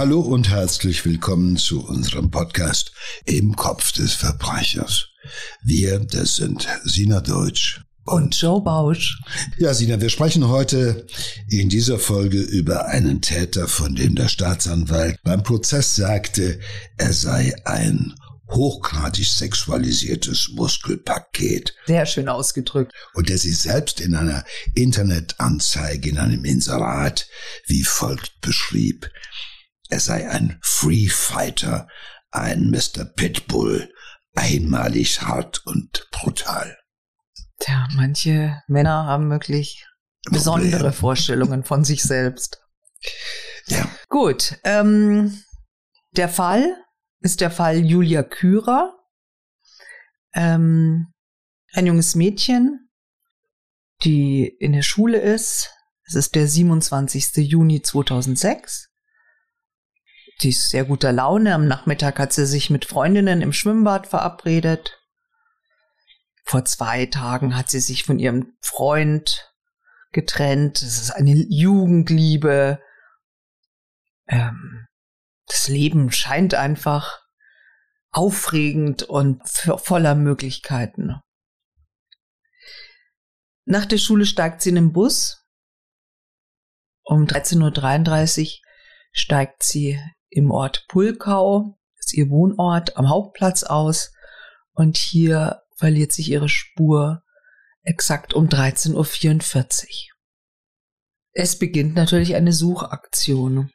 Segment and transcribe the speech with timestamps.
[0.00, 2.92] Hallo und herzlich willkommen zu unserem Podcast
[3.26, 5.08] Im Kopf des Verbrechers.
[5.62, 9.20] Wir, das sind Sina Deutsch und Joe Bausch.
[9.58, 11.06] Ja, Sina, wir sprechen heute
[11.50, 16.60] in dieser Folge über einen Täter, von dem der Staatsanwalt beim Prozess sagte,
[16.96, 18.14] er sei ein
[18.48, 21.74] hochgradig sexualisiertes Muskelpaket.
[21.86, 22.94] Sehr schön ausgedrückt.
[23.12, 27.28] Und der sie selbst in einer Internetanzeige, in einem Inserat
[27.66, 29.10] wie folgt beschrieb.
[29.90, 31.88] Er sei ein Free Fighter,
[32.30, 33.04] ein Mr.
[33.04, 33.92] Pitbull,
[34.34, 36.78] einmalig hart und brutal.
[37.58, 39.84] Tja, manche Männer haben wirklich
[40.30, 40.92] besondere Problem.
[40.92, 42.62] Vorstellungen von sich selbst.
[43.66, 43.88] Ja.
[44.08, 45.42] Gut, ähm,
[46.12, 46.76] der Fall
[47.20, 48.96] ist der Fall Julia Kürer.
[50.34, 51.12] Ähm,
[51.72, 52.88] ein junges Mädchen,
[54.04, 55.70] die in der Schule ist.
[56.04, 57.36] Es ist der 27.
[57.36, 58.89] Juni 2006.
[60.40, 61.54] Sie ist sehr guter Laune.
[61.54, 64.98] Am Nachmittag hat sie sich mit Freundinnen im Schwimmbad verabredet.
[66.44, 69.52] Vor zwei Tagen hat sie sich von ihrem Freund
[70.12, 70.80] getrennt.
[70.80, 72.82] Es ist eine Jugendliebe.
[74.28, 74.86] Ähm,
[75.46, 77.20] das Leben scheint einfach
[78.10, 81.20] aufregend und voller Möglichkeiten.
[83.66, 85.46] Nach der Schule steigt sie in den Bus.
[87.02, 88.64] Um 13.33 Uhr
[89.12, 90.00] steigt sie
[90.30, 94.12] im Ort Pulkau, ist ihr Wohnort, am Hauptplatz aus.
[94.72, 97.22] Und hier verliert sich ihre Spur
[97.82, 100.16] exakt um 13.44 Uhr.
[101.32, 103.70] Es beginnt natürlich eine Suchaktion.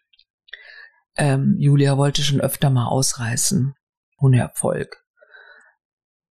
[1.18, 3.74] Ähm, Julia wollte schon öfter mal ausreißen,
[4.18, 5.04] ohne Erfolg.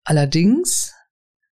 [0.04, 0.94] Allerdings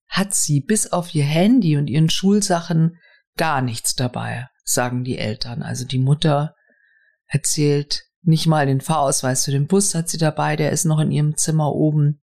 [0.07, 2.97] hat sie bis auf ihr Handy und ihren Schulsachen
[3.37, 5.61] gar nichts dabei, sagen die Eltern.
[5.61, 6.55] Also die Mutter
[7.27, 11.11] erzählt, nicht mal den Fahrausweis für den Bus hat sie dabei, der ist noch in
[11.11, 12.21] ihrem Zimmer oben.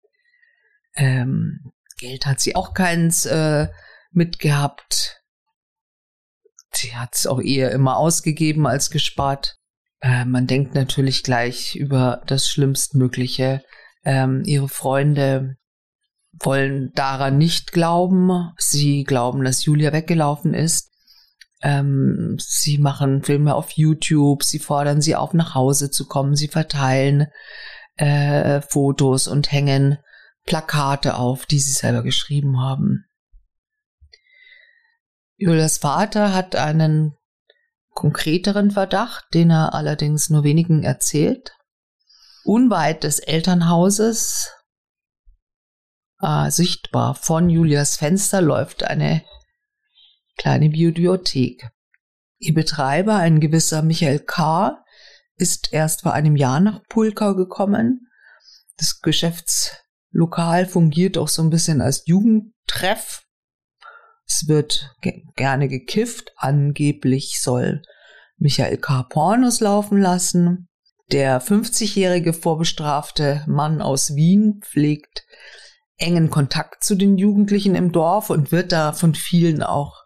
[0.95, 3.69] Ähm, Geld hat sie auch keins äh,
[4.11, 5.23] mitgehabt.
[6.73, 9.59] Sie hat es auch eher immer ausgegeben als gespart.
[10.01, 13.63] Äh, man denkt natürlich gleich über das Schlimmstmögliche.
[14.05, 15.57] Ähm, ihre Freunde
[16.33, 18.53] wollen daran nicht glauben.
[18.57, 20.88] Sie glauben, dass Julia weggelaufen ist.
[21.61, 26.49] Ähm, sie machen Filme auf YouTube, sie fordern sie auf, nach Hause zu kommen, sie
[26.49, 27.27] verteilen
[27.97, 29.99] äh, Fotos und hängen
[30.45, 33.05] Plakate auf, die sie selber geschrieben haben.
[35.37, 37.17] Julias Vater hat einen
[37.91, 41.53] konkreteren Verdacht, den er allerdings nur wenigen erzählt.
[42.45, 44.53] Unweit des Elternhauses,
[46.21, 49.23] äh, sichtbar von Julias Fenster, läuft eine
[50.39, 51.69] kleine Bibliothek.
[52.39, 54.83] Ihr Betreiber, ein gewisser Michael K.,
[55.37, 58.09] ist erst vor einem Jahr nach Pulkau gekommen.
[58.77, 63.25] Das Geschäftslokal fungiert auch so ein bisschen als Jugendtreff.
[64.27, 66.33] Es wird ge gerne gekifft.
[66.37, 67.83] Angeblich soll
[68.37, 69.05] Michael K.
[69.05, 70.69] Pornos laufen lassen.
[71.11, 75.25] Der 50-jährige vorbestrafte Mann aus Wien pflegt
[75.97, 79.98] engen Kontakt zu den Jugendlichen im Dorf und wird da von vielen auch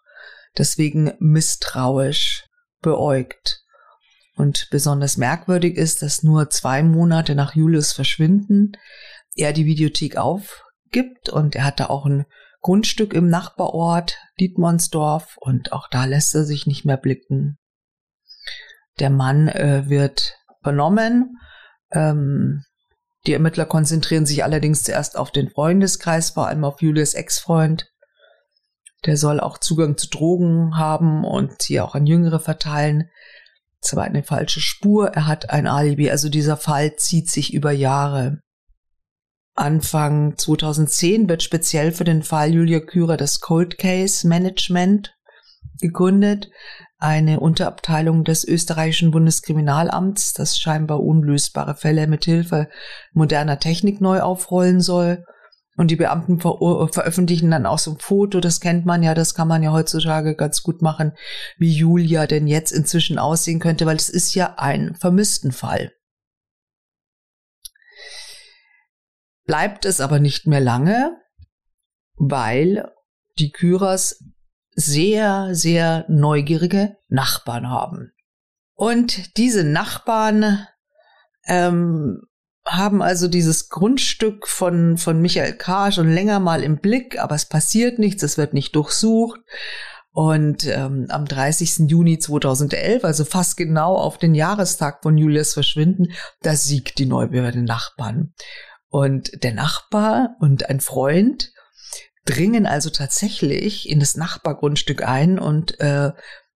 [0.58, 2.46] deswegen misstrauisch
[2.80, 3.62] beäugt.
[4.36, 8.72] Und besonders merkwürdig ist, dass nur zwei Monate nach Julius Verschwinden
[9.34, 12.26] er die Videothek aufgibt und er hatte auch ein
[12.60, 17.58] Grundstück im Nachbarort Dietmannsdorf und auch da lässt er sich nicht mehr blicken.
[19.00, 21.38] Der Mann äh, wird vernommen.
[21.90, 22.64] Ähm,
[23.26, 27.91] die Ermittler konzentrieren sich allerdings zuerst auf den Freundeskreis, vor allem auf Julius Ex-Freund.
[29.06, 33.10] Der soll auch Zugang zu Drogen haben und hier auch an Jüngere verteilen.
[33.80, 35.08] Das war eine falsche Spur.
[35.08, 36.10] Er hat ein Alibi.
[36.10, 38.38] Also dieser Fall zieht sich über Jahre.
[39.54, 45.14] Anfang 2010 wird speziell für den Fall Julia Kürer das Cold Case Management
[45.80, 46.48] gegründet,
[46.98, 52.68] eine Unterabteilung des österreichischen Bundeskriminalamts, das scheinbar unlösbare Fälle mit Hilfe
[53.12, 55.24] moderner Technik neu aufrollen soll.
[55.76, 59.34] Und die Beamten ver veröffentlichen dann auch so ein Foto, das kennt man ja, das
[59.34, 61.12] kann man ja heutzutage ganz gut machen,
[61.56, 65.92] wie Julia denn jetzt inzwischen aussehen könnte, weil es ist ja ein Vermisstenfall.
[69.44, 71.16] bleibt es aber nicht mehr lange,
[72.14, 72.90] weil
[73.38, 74.24] die Kyrers
[74.74, 78.12] sehr, sehr neugierige Nachbarn haben.
[78.74, 80.66] Und diese Nachbarn
[81.46, 82.22] ähm,
[82.64, 85.90] haben also dieses Grundstück von, von Michael K.
[85.92, 89.40] schon länger mal im Blick, aber es passiert nichts, es wird nicht durchsucht.
[90.14, 91.90] Und ähm, am 30.
[91.90, 96.12] Juni 2011, also fast genau auf den Jahrestag von Julias Verschwinden,
[96.42, 98.34] da siegt die Neubehörde Nachbarn.
[98.88, 101.50] Und der Nachbar und ein Freund
[102.26, 106.12] dringen also tatsächlich in das Nachbargrundstück ein und äh,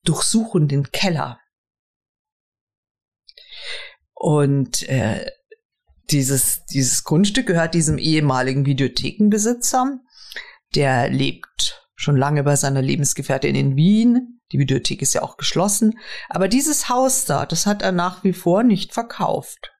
[0.02, 1.38] durchsuchen den Keller.
[4.14, 5.30] Und äh,
[6.12, 9.98] dieses, dieses Grundstück gehört diesem ehemaligen Videothekenbesitzer.
[10.74, 14.40] Der lebt schon lange bei seiner Lebensgefährtin in Wien.
[14.52, 15.98] Die Videothek ist ja auch geschlossen.
[16.28, 19.72] Aber dieses Haus da, das hat er nach wie vor nicht verkauft.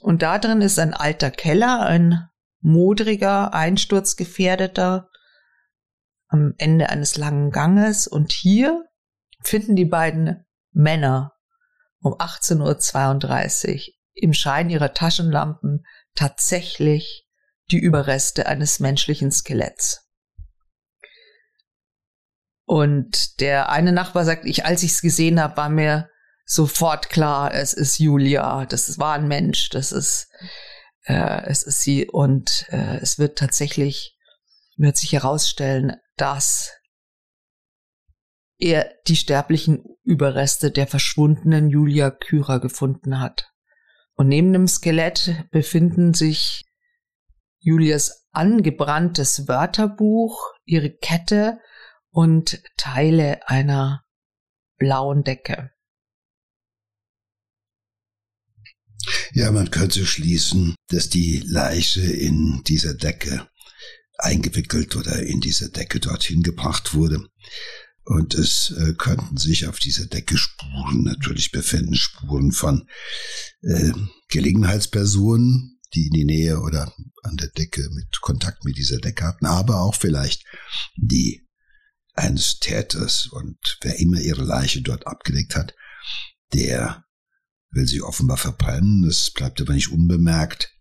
[0.00, 2.28] Und da drin ist ein alter Keller, ein
[2.60, 5.08] modriger, einsturzgefährdeter,
[6.28, 8.06] am Ende eines langen Ganges.
[8.06, 8.84] Und hier
[9.42, 11.32] finden die beiden Männer
[12.00, 15.84] um 18.32 Uhr im Schein ihrer Taschenlampen
[16.14, 17.26] tatsächlich
[17.70, 20.06] die Überreste eines menschlichen Skeletts.
[22.64, 26.10] Und der eine Nachbar sagt, ich, als ich es gesehen habe, war mir
[26.44, 30.28] sofort klar, es ist Julia, das war ein Mensch, das ist,
[31.04, 34.18] äh, es ist sie und äh, es wird tatsächlich,
[34.76, 36.72] wird sich herausstellen, dass
[38.58, 43.50] er die sterblichen Überreste der verschwundenen Julia Kyra gefunden hat.
[44.18, 46.64] Und neben dem Skelett befinden sich
[47.60, 51.60] Julias angebranntes Wörterbuch, ihre Kette
[52.10, 54.04] und Teile einer
[54.76, 55.70] blauen Decke.
[59.34, 63.48] Ja, man könnte schließen, dass die Leiche in dieser Decke
[64.16, 67.28] eingewickelt oder in dieser Decke dorthin gebracht wurde.
[68.08, 72.88] Und es äh, könnten sich auf dieser Decke Spuren natürlich befinden, Spuren von
[73.60, 73.92] äh,
[74.30, 76.90] Gelegenheitspersonen, die in die Nähe oder
[77.22, 80.46] an der Decke mit Kontakt mit dieser Decke hatten, aber auch vielleicht
[80.96, 81.46] die
[82.14, 85.74] eines Täters und wer immer ihre Leiche dort abgelegt hat,
[86.54, 87.04] der
[87.72, 89.02] will sie offenbar verbrennen.
[89.02, 90.72] Das bleibt aber nicht unbemerkt.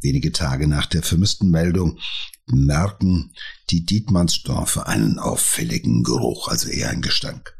[0.00, 2.00] Wenige Tage nach der vermissten Meldung
[2.46, 3.32] merken
[3.70, 7.54] die Dietmannsdorfer einen auffälligen Geruch, also eher ein Gestank.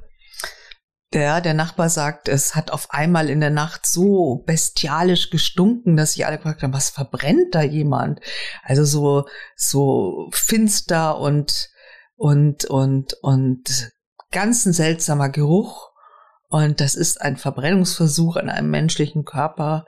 [1.15, 6.15] Der, der Nachbar sagt, es hat auf einmal in der Nacht so bestialisch gestunken, dass
[6.15, 8.21] sich alle gefragt haben, was verbrennt da jemand?
[8.65, 11.71] Also so, so finster und,
[12.17, 13.93] und, und, und
[14.33, 15.94] ganz ein seltsamer Geruch.
[16.55, 19.87] Und das ist ein Verbrennungsversuch an einem menschlichen Körper.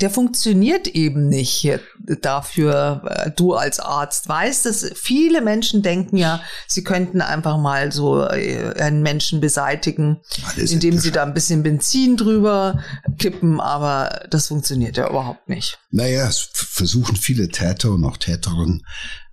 [0.00, 1.78] Der funktioniert eben nicht
[2.22, 3.02] dafür.
[3.06, 4.90] Äh, du als Arzt weißt es.
[4.96, 10.98] Viele Menschen denken ja, sie könnten einfach mal so äh, einen Menschen beseitigen, Alles indem
[10.98, 12.82] sie da ein bisschen Benzin drüber
[13.20, 13.60] kippen.
[13.60, 15.78] Aber das funktioniert ja überhaupt nicht.
[15.92, 18.84] Naja, es versuchen viele Täter und auch Täterinnen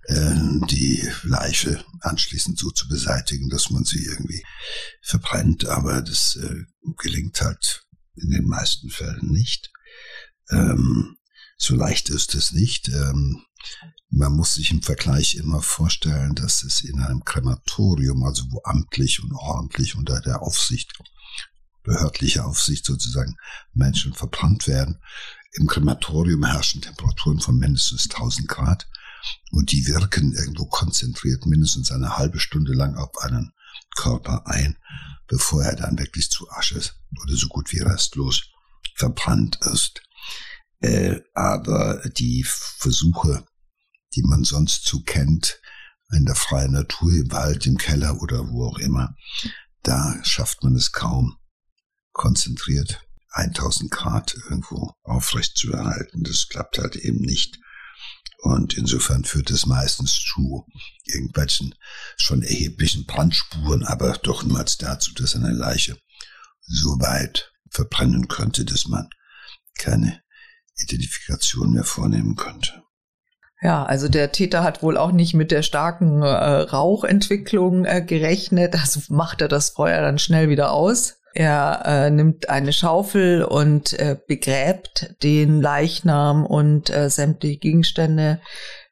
[0.08, 4.44] die Leiche anschließend so zu beseitigen, dass man sie irgendwie
[5.02, 5.66] verbrennt.
[5.66, 6.64] Aber das äh,
[6.98, 9.70] gelingt halt in den meisten Fällen nicht.
[10.50, 11.16] Ähm,
[11.58, 12.88] so leicht ist es nicht.
[12.88, 13.42] Ähm,
[14.10, 19.22] man muss sich im Vergleich immer vorstellen, dass es in einem Krematorium, also wo amtlich
[19.22, 20.92] und ordentlich unter der Aufsicht,
[21.82, 23.36] behördlicher Aufsicht sozusagen
[23.72, 25.00] Menschen verbrannt werden.
[25.52, 28.88] Im Krematorium herrschen Temperaturen von mindestens 1000 Grad
[29.50, 33.52] und die wirken irgendwo konzentriert mindestens eine halbe Stunde lang auf einen
[33.96, 34.76] Körper ein,
[35.26, 36.80] bevor er dann wirklich zu Asche
[37.22, 38.50] oder so gut wie restlos
[38.94, 40.02] verbrannt ist.
[40.80, 43.46] Äh, aber die Versuche,
[44.14, 45.60] die man sonst so kennt,
[46.12, 49.16] in der freien Natur, im Wald, im Keller oder wo auch immer,
[49.82, 51.38] da schafft man es kaum,
[52.12, 56.22] konzentriert 1000 Grad irgendwo aufrecht zu erhalten.
[56.22, 57.58] Das klappt halt eben nicht.
[58.38, 60.66] Und insofern führt es meistens zu
[61.04, 61.74] irgendwelchen
[62.16, 65.96] schon erheblichen Brandspuren, aber doch niemals dazu, dass eine Leiche
[66.60, 69.08] so weit verbrennen könnte, dass man
[69.78, 70.22] keine
[70.78, 72.82] Identifikation mehr vornehmen könnte.
[73.62, 78.74] Ja, also der Täter hat wohl auch nicht mit der starken äh, Rauchentwicklung äh, gerechnet.
[78.74, 81.20] Also macht er das Feuer dann schnell wieder aus.
[81.36, 88.40] Er äh, nimmt eine Schaufel und äh, begräbt den Leichnam und äh, sämtliche Gegenstände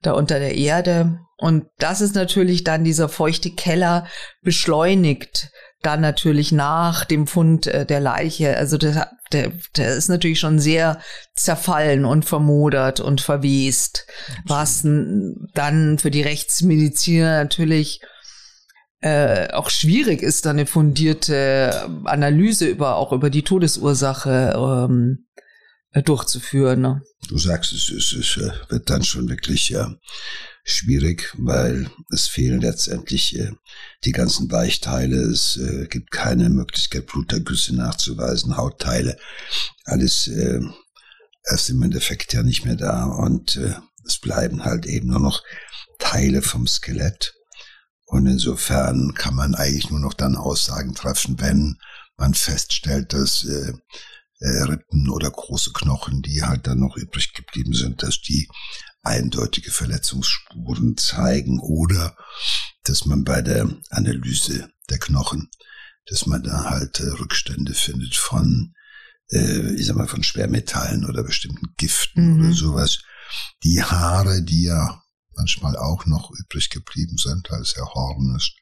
[0.03, 1.21] da unter der Erde.
[1.39, 4.07] Und das ist natürlich dann dieser feuchte Keller
[4.43, 8.59] beschleunigt dann natürlich nach dem Fund äh, der Leiche.
[8.59, 11.01] Also der, der, der ist natürlich schon sehr
[11.35, 14.07] zerfallen und vermodert und verwest,
[14.45, 18.03] was dann für die Rechtsmediziner natürlich
[19.05, 25.27] äh, auch schwierig ist, da eine fundierte Analyse über auch über die Todesursache ähm,
[25.91, 26.81] äh, durchzuführen.
[26.81, 27.03] Ne?
[27.29, 29.85] Du sagst, es, es, es äh, wird dann schon wirklich äh,
[30.65, 33.53] schwierig, weil es fehlen letztendlich äh,
[34.05, 35.17] die ganzen Weichteile.
[35.17, 39.19] Es äh, gibt keine Möglichkeit, Blutergüsse nachzuweisen, Hautteile.
[39.85, 40.61] Alles äh,
[41.53, 43.75] ist im Endeffekt ja nicht mehr da und äh,
[44.07, 45.43] es bleiben halt eben nur noch
[45.99, 47.35] Teile vom Skelett.
[48.15, 51.79] Und insofern kann man eigentlich nur noch dann Aussagen treffen, wenn
[52.17, 53.73] man feststellt, dass äh,
[54.39, 58.49] äh, Rippen oder große Knochen, die halt dann noch übrig geblieben sind, dass die
[59.03, 62.17] eindeutige Verletzungsspuren zeigen oder
[62.85, 65.51] dass man bei der Analyse der Knochen,
[66.07, 68.75] dass man da halt äh, Rückstände findet von,
[69.33, 72.45] äh, ich sag mal, von Schwermetallen oder bestimmten Giften mhm.
[72.45, 73.01] oder sowas.
[73.65, 75.04] Die Haare, die ja
[75.37, 78.55] manchmal auch noch übrig geblieben sind, als er Horn ist,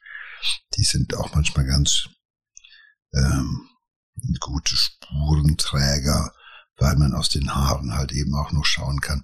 [0.75, 2.09] die sind auch manchmal ganz
[3.13, 3.69] ähm,
[4.39, 6.33] gute Spurenträger,
[6.77, 9.23] weil man aus den Haaren halt eben auch noch schauen kann,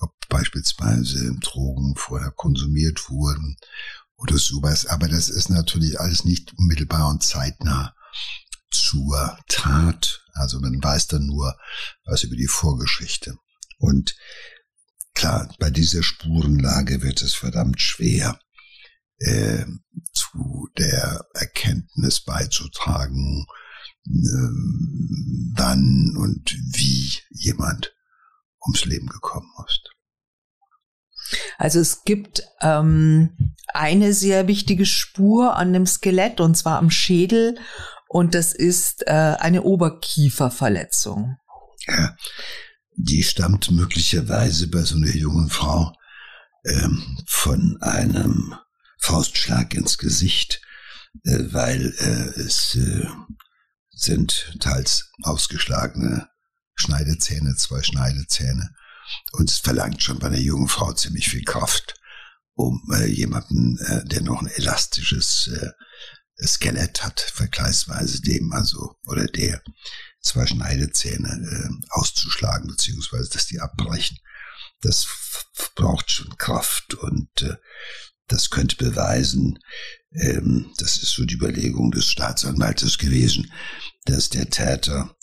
[0.00, 3.56] ob beispielsweise Drogen vorher konsumiert wurden
[4.16, 4.86] oder sowas.
[4.86, 7.94] Aber das ist natürlich alles nicht unmittelbar und zeitnah
[8.70, 10.24] zur Tat.
[10.32, 11.56] Also man weiß dann nur
[12.04, 13.36] was über die Vorgeschichte.
[13.78, 14.16] Und
[15.14, 18.38] klar, bei dieser Spurenlage wird es verdammt schwer,
[19.18, 19.64] äh,
[20.12, 23.46] zu der Erkenntnis beizutragen,
[24.06, 24.50] äh,
[25.56, 27.94] wann und wie jemand
[28.62, 29.90] ums Leben gekommen ist.
[31.58, 37.58] Also es gibt ähm, eine sehr wichtige Spur an dem Skelett und zwar am Schädel
[38.08, 41.36] und das ist äh, eine Oberkieferverletzung.
[41.86, 42.16] Ja,
[42.96, 45.92] die stammt möglicherweise bei so einer jungen Frau
[46.64, 48.54] ähm, von einem
[48.98, 50.62] Faustschlag ins Gesicht,
[51.24, 53.06] äh, weil äh, es äh,
[53.90, 56.28] sind teils ausgeschlagene
[56.74, 58.70] Schneidezähne, zwei Schneidezähne.
[59.32, 61.94] Und es verlangt schon bei einer jungen Frau ziemlich viel Kraft,
[62.54, 65.70] um äh, jemanden, äh, der noch ein elastisches äh,
[66.46, 69.62] Skelett hat, vergleichsweise dem also, oder der
[70.24, 74.18] zwei Schneidezähne äh, auszuschlagen, beziehungsweise dass die abbrechen.
[74.80, 75.06] Das
[75.76, 77.56] braucht schon Kraft und äh,
[78.28, 79.58] das könnte beweisen,
[80.12, 83.52] ähm, das ist so die Überlegung des Staatsanwaltes gewesen,
[84.06, 85.14] dass der Täter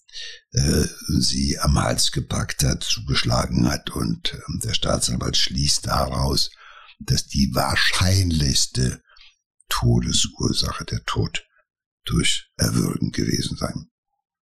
[0.52, 0.86] äh,
[1.20, 6.52] sie am Hals gepackt hat, zugeschlagen hat und äh, der Staatsanwalt schließt daraus,
[7.00, 9.02] dass die wahrscheinlichste
[9.70, 11.46] Todesursache der Tod
[12.04, 13.91] durch Erwürgen gewesen sein.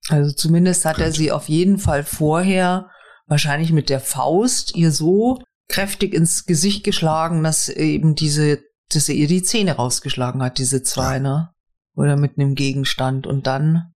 [0.09, 1.11] Also zumindest hat könnte.
[1.11, 2.89] er sie auf jeden Fall vorher
[3.27, 9.15] wahrscheinlich mit der Faust ihr so kräftig ins Gesicht geschlagen, dass eben diese, dass er
[9.15, 11.19] ihr die Zähne rausgeschlagen hat, diese zwei, ja.
[11.19, 11.49] ne?
[11.95, 13.93] Oder mit einem Gegenstand und dann.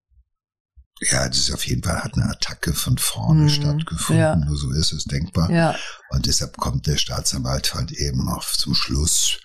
[1.00, 4.36] Ja, das ist auf jeden Fall hat eine Attacke von vorne mhm, stattgefunden, ja.
[4.36, 5.50] nur so ist es denkbar.
[5.50, 5.76] Ja.
[6.10, 9.40] Und deshalb kommt der Staatsanwalt halt eben auch zum Schluss,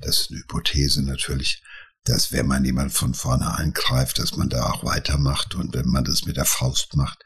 [0.00, 1.62] das ist eine Hypothese natürlich,
[2.06, 6.04] dass wenn man jemand von vorne eingreift, dass man da auch weitermacht und wenn man
[6.04, 7.22] das mit der Faust macht,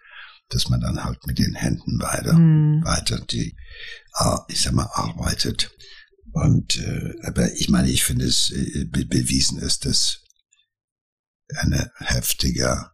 [0.48, 2.82] dass man dann halt mit den Händen weiter, mhm.
[2.82, 3.56] weiter die,
[4.48, 5.70] ich sag mal, arbeitet.
[6.32, 10.22] Und äh, aber ich meine, ich finde es äh, be bewiesen ist, dass
[11.56, 12.92] ein heftiger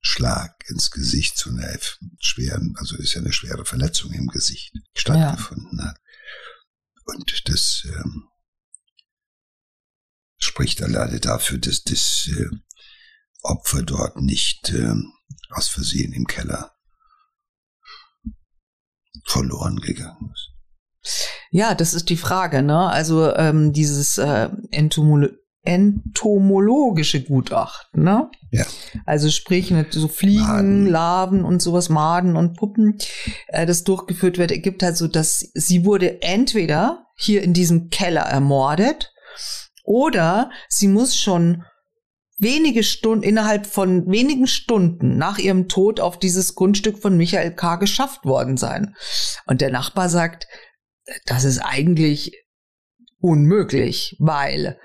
[0.00, 1.76] Schlag ins Gesicht zu einer
[2.20, 5.88] schweren, also ist ja eine schwere Verletzung im Gesicht stattgefunden ja.
[5.88, 6.00] hat.
[7.04, 8.28] Und das ähm,
[10.38, 12.46] spricht alleine dafür, dass das äh,
[13.42, 14.94] Opfer dort nicht äh,
[15.50, 16.72] aus Versehen im Keller
[19.24, 20.50] verloren gegangen ist.
[21.50, 22.88] Ja, das ist die Frage, ne?
[22.88, 25.28] Also ähm, dieses äh, Entomolo
[25.64, 28.30] entomologische Gutachten, ne?
[28.52, 28.64] Ja.
[29.04, 30.86] Also sprich mit so Fliegen, Maden.
[30.86, 32.96] Larven und sowas, Maden und Puppen,
[33.48, 38.22] äh, das durchgeführt wird, ergibt halt so, dass sie wurde entweder hier in diesem Keller
[38.22, 39.12] ermordet
[39.88, 41.64] oder sie muss schon
[42.36, 47.76] wenige Stunden, innerhalb von wenigen Stunden nach ihrem Tod auf dieses Grundstück von Michael K.
[47.76, 48.94] geschafft worden sein.
[49.46, 50.46] Und der Nachbar sagt,
[51.24, 52.32] das ist eigentlich
[53.18, 54.78] unmöglich, weil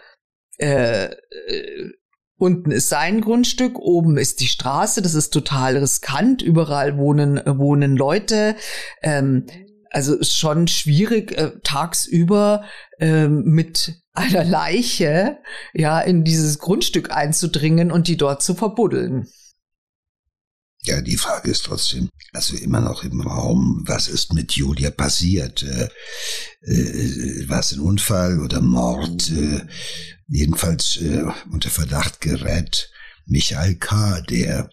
[0.58, 1.90] äh, äh,
[2.38, 7.98] unten ist sein Grundstück, oben ist die Straße, das ist total riskant, überall wohnen, wohnen
[7.98, 8.56] Leute.
[9.02, 9.48] Ähm,
[9.94, 12.66] also ist schon schwierig, äh, tagsüber
[13.00, 15.38] äh, mit einer Leiche
[15.74, 19.28] ja in dieses Grundstück einzudringen und die dort zu verbuddeln.
[20.86, 25.64] Ja, die Frage ist trotzdem, also immer noch im Raum, was ist mit Julia passiert?
[25.64, 25.90] Äh,
[26.70, 29.32] äh, war es ein Unfall oder Mord?
[29.32, 29.62] Äh,
[30.28, 32.92] jedenfalls äh, unter Verdacht gerät
[33.26, 34.70] Michael K., der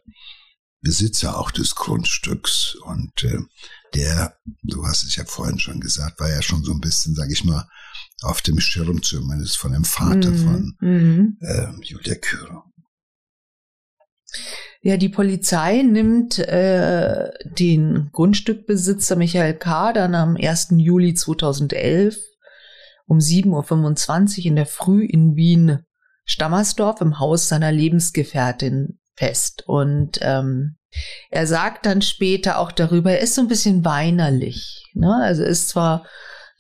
[0.80, 3.38] Besitzer auch des Grundstücks und äh,
[3.94, 7.30] der, du hast es ja vorhin schon gesagt, war ja schon so ein bisschen, sag
[7.30, 7.68] ich mal,
[8.23, 10.37] auf dem Schirm zumindest von dem Vater mhm.
[10.37, 11.38] von mhm.
[11.40, 12.64] äh, Julia Kührer.
[14.82, 19.92] Ja, die Polizei nimmt äh, den Grundstückbesitzer Michael K.
[19.92, 20.68] dann am 1.
[20.76, 22.16] Juli 2011
[23.06, 25.80] um 7.25 Uhr in der Früh in Wien
[26.25, 29.64] Stammersdorf im Haus seiner Lebensgefährtin fest.
[29.66, 30.76] Und ähm,
[31.30, 34.90] er sagt dann später auch darüber, er ist so ein bisschen weinerlich.
[34.94, 35.14] Ne?
[35.22, 36.06] Also ist zwar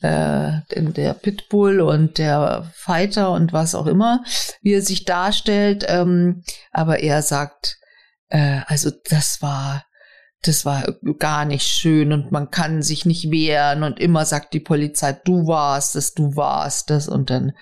[0.02, 4.22] äh, der Pitbull und der Fighter und was auch immer,
[4.62, 7.78] wie er sich darstellt, ähm, aber er sagt,
[8.28, 9.84] äh, also das war
[10.42, 10.84] das war
[11.18, 15.46] gar nicht schön und man kann sich nicht wehren und immer sagt die Polizei, du
[15.46, 17.52] warst es, du warst das und dann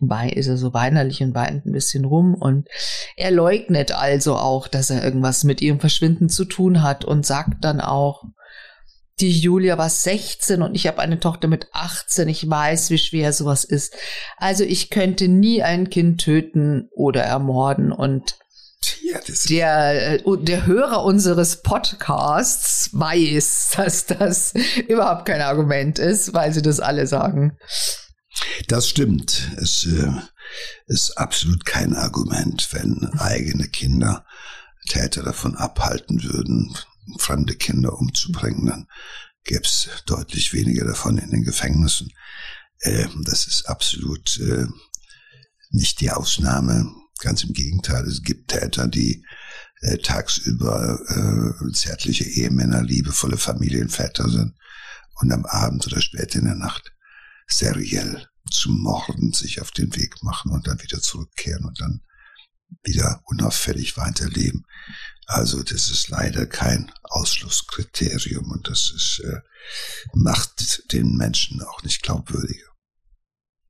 [0.00, 2.68] ist er so weinerlich und weint ein bisschen rum und
[3.16, 7.64] er leugnet also auch, dass er irgendwas mit ihrem Verschwinden zu tun hat und sagt
[7.64, 8.24] dann auch,
[9.20, 12.28] die Julia war 16 und ich habe eine Tochter mit 18.
[12.28, 13.96] Ich weiß, wie schwer sowas ist.
[14.36, 18.38] Also ich könnte nie ein Kind töten oder ermorden und
[19.02, 24.54] ja, der, äh, der Hörer unseres Podcasts weiß, dass das
[24.86, 27.56] überhaupt kein Argument ist, weil sie das alle sagen.
[28.66, 29.52] Das stimmt.
[29.56, 30.12] Es äh,
[30.86, 34.24] ist absolut kein Argument, wenn eigene Kinder
[34.88, 36.74] Täter davon abhalten würden,
[37.18, 38.86] fremde Kinder umzubringen, dann
[39.44, 42.12] gäbe es deutlich weniger davon in den Gefängnissen.
[42.80, 44.66] Äh, das ist absolut äh,
[45.70, 46.90] nicht die Ausnahme.
[47.20, 49.24] Ganz im Gegenteil, es gibt Täter, die
[49.80, 54.54] äh, tagsüber äh, zärtliche Ehemänner, liebevolle Familienväter sind
[55.16, 56.92] und am Abend oder spät in der Nacht
[57.48, 62.00] seriell zum Morden sich auf den Weg machen und dann wieder zurückkehren und dann
[62.82, 64.64] wieder unauffällig weiterleben.
[65.26, 69.40] Also das ist leider kein Ausschlusskriterium und das ist, äh,
[70.14, 72.68] macht den Menschen auch nicht glaubwürdiger.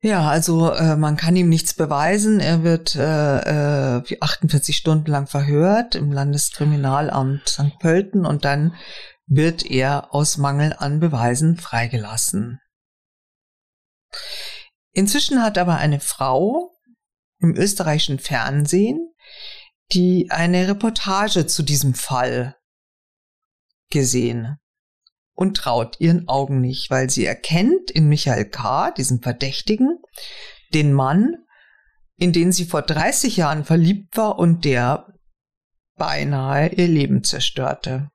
[0.00, 2.38] Ja, also äh, man kann ihm nichts beweisen.
[2.38, 7.78] Er wird äh, äh, 48 Stunden lang verhört im Landeskriminalamt St.
[7.80, 8.76] Pölten und dann
[9.26, 12.60] wird er aus Mangel an Beweisen freigelassen.
[14.92, 16.74] Inzwischen hat aber eine Frau
[17.38, 19.14] im österreichischen Fernsehen,
[19.92, 22.56] die eine Reportage zu diesem Fall
[23.90, 24.58] gesehen
[25.34, 29.98] und traut ihren Augen nicht, weil sie erkennt in Michael K., diesen Verdächtigen,
[30.74, 31.36] den Mann,
[32.16, 35.06] in den sie vor 30 Jahren verliebt war und der
[35.94, 38.10] beinahe ihr Leben zerstörte.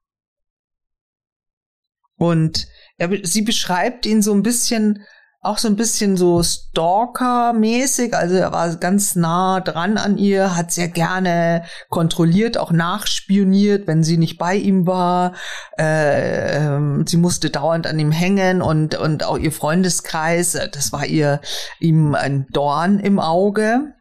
[2.15, 5.05] Und er, sie beschreibt ihn so ein bisschen
[5.43, 10.71] auch so ein bisschen so Stalker-mäßig, also er war ganz nah dran an ihr, hat
[10.71, 15.33] sehr gerne kontrolliert, auch nachspioniert, wenn sie nicht bei ihm war.
[15.77, 20.93] Äh, äh, sie musste dauernd an ihm hängen und, und auch ihr Freundeskreis, äh, das
[20.93, 21.41] war ihr
[21.79, 23.93] ihm ein Dorn im Auge.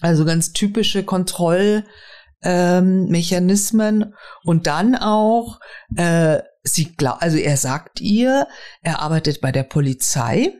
[0.00, 1.84] Also ganz typische Kontroll-
[2.42, 3.12] ähm,
[4.44, 5.60] und dann auch
[5.96, 6.38] äh,
[6.74, 8.46] sie also er sagt ihr,
[8.82, 10.52] er arbeitet bei der Polizei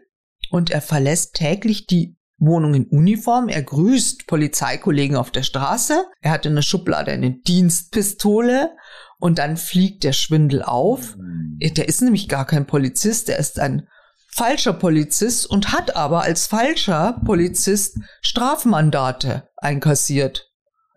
[0.51, 3.49] und er verlässt täglich die Wohnung in Uniform.
[3.49, 6.05] Er grüßt Polizeikollegen auf der Straße.
[6.21, 8.71] Er hat in der Schublade eine Dienstpistole
[9.19, 11.17] und dann fliegt der Schwindel auf.
[11.17, 11.59] Mhm.
[11.61, 13.89] Der ist nämlich gar kein Polizist, der ist ein
[14.31, 20.49] falscher Polizist und hat aber als falscher Polizist Strafmandate einkassiert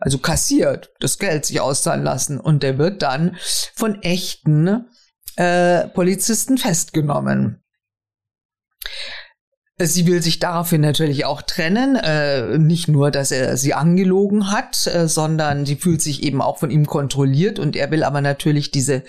[0.02, 2.40] also kassiert, das Geld sich auszahlen lassen.
[2.40, 3.36] Und der wird dann
[3.72, 4.88] von echten
[5.36, 7.62] äh, Polizisten festgenommen.
[9.78, 11.96] Sie will sich daraufhin natürlich auch trennen.
[11.96, 16.58] Äh, nicht nur, dass er sie angelogen hat, äh, sondern sie fühlt sich eben auch
[16.58, 19.02] von ihm kontrolliert und er will aber natürlich diese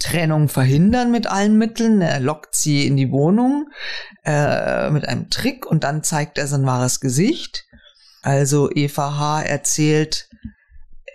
[0.00, 2.00] Trennung verhindern mit allen Mitteln.
[2.00, 3.68] Er lockt sie in die Wohnung
[4.24, 7.64] äh, mit einem Trick und dann zeigt er sein wahres Gesicht.
[8.22, 9.42] Also Eva H.
[9.42, 10.28] erzählt,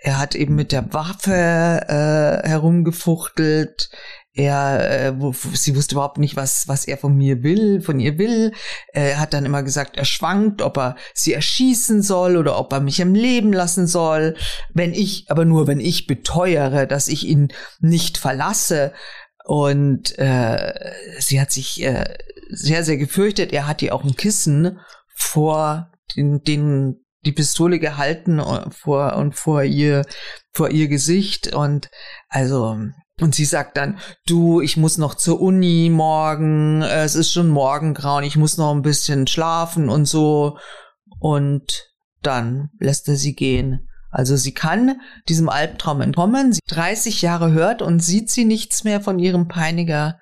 [0.02, 3.90] er hat eben mit der Waffe äh, herumgefuchtelt.
[4.34, 8.16] Er, äh, wo, sie wusste überhaupt nicht, was, was er von mir will, von ihr
[8.16, 8.52] will.
[8.92, 12.80] Er hat dann immer gesagt, er schwankt, ob er sie erschießen soll oder ob er
[12.80, 14.34] mich am Leben lassen soll.
[14.72, 17.48] Wenn ich, aber nur wenn ich beteuere, dass ich ihn
[17.80, 18.92] nicht verlasse.
[19.44, 22.16] Und äh, sie hat sich äh,
[22.48, 23.52] sehr, sehr gefürchtet.
[23.52, 24.78] Er hat ihr auch ein Kissen
[25.14, 30.04] vor den, den die Pistole gehalten äh, vor und vor ihr
[30.52, 31.90] vor ihr Gesicht und
[32.28, 32.76] also
[33.22, 38.24] und sie sagt dann, du, ich muss noch zur Uni morgen, es ist schon morgengrauen,
[38.24, 40.58] ich muss noch ein bisschen schlafen und so.
[41.20, 41.88] Und
[42.22, 43.88] dann lässt er sie gehen.
[44.10, 46.52] Also sie kann diesem Albtraum entkommen.
[46.52, 50.18] Sie 30 Jahre hört und sieht sie nichts mehr von ihrem Peiniger,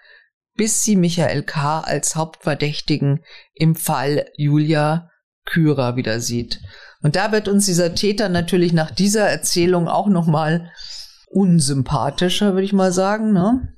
[0.54, 1.80] bis sie Michael K.
[1.80, 5.10] als Hauptverdächtigen im Fall Julia
[5.44, 6.60] Kürer wieder sieht.
[7.02, 10.70] Und da wird uns dieser Täter natürlich nach dieser Erzählung auch nochmal
[11.30, 13.74] unsympathischer, würde ich mal sagen, ne?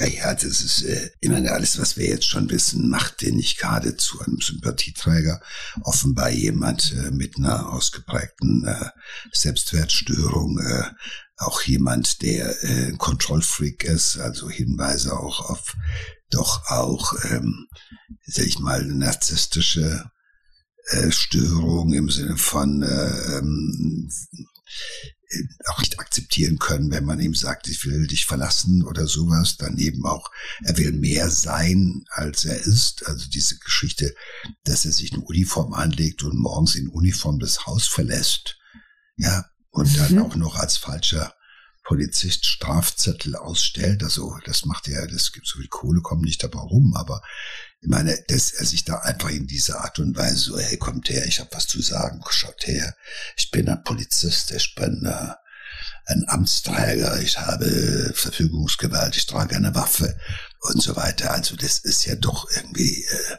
[0.00, 3.36] Ja, ja, das ist, äh, ich meine, alles, was wir jetzt schon wissen, macht den
[3.36, 5.40] nicht gerade zu einem Sympathieträger.
[5.84, 8.90] Offenbar jemand äh, mit einer ausgeprägten äh,
[9.32, 10.90] Selbstwertstörung, äh,
[11.36, 15.76] auch jemand, der äh, Kontrollfreak ist, also Hinweise auch auf
[16.30, 17.68] doch auch, ähm,
[18.24, 20.10] sag ich mal, narzisstische
[20.88, 24.44] äh, Störung im Sinne von äh, ähm, äh,
[25.66, 29.78] auch nicht akzeptieren können, wenn man ihm sagt, ich will dich verlassen oder sowas, dann
[29.78, 30.30] eben auch,
[30.62, 33.06] er will mehr sein, als er ist.
[33.06, 34.14] Also diese Geschichte,
[34.64, 38.58] dass er sich eine Uniform anlegt und morgens in Uniform das Haus verlässt,
[39.16, 40.22] ja, und dann mhm.
[40.22, 41.34] auch noch als falscher
[41.86, 44.02] Polizist Strafzettel ausstellt.
[44.02, 47.22] Also das macht er, das gibt so viel Kohle, kommt nicht dabei rum, aber
[47.80, 51.08] ich meine, dass er sich da einfach in dieser Art und Weise so, hey, kommt
[51.10, 52.96] her, ich habe was zu sagen, schaut her,
[53.36, 55.34] ich bin ein Polizist, ich bin äh,
[56.06, 60.18] ein Amtsträger, ich habe Verfügungsgewalt, ich trage eine Waffe
[60.60, 61.32] und so weiter.
[61.32, 63.36] Also das ist ja doch irgendwie äh,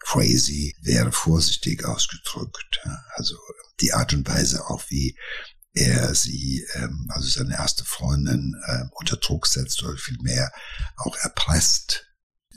[0.00, 2.80] crazy, wäre vorsichtig ausgedrückt.
[3.14, 3.36] Also
[3.80, 5.16] die Art und Weise auch, wie
[5.72, 10.52] er sie, ähm, also seine erste Freundin, äh, unter Druck setzt oder vielmehr
[10.96, 12.06] auch erpresst,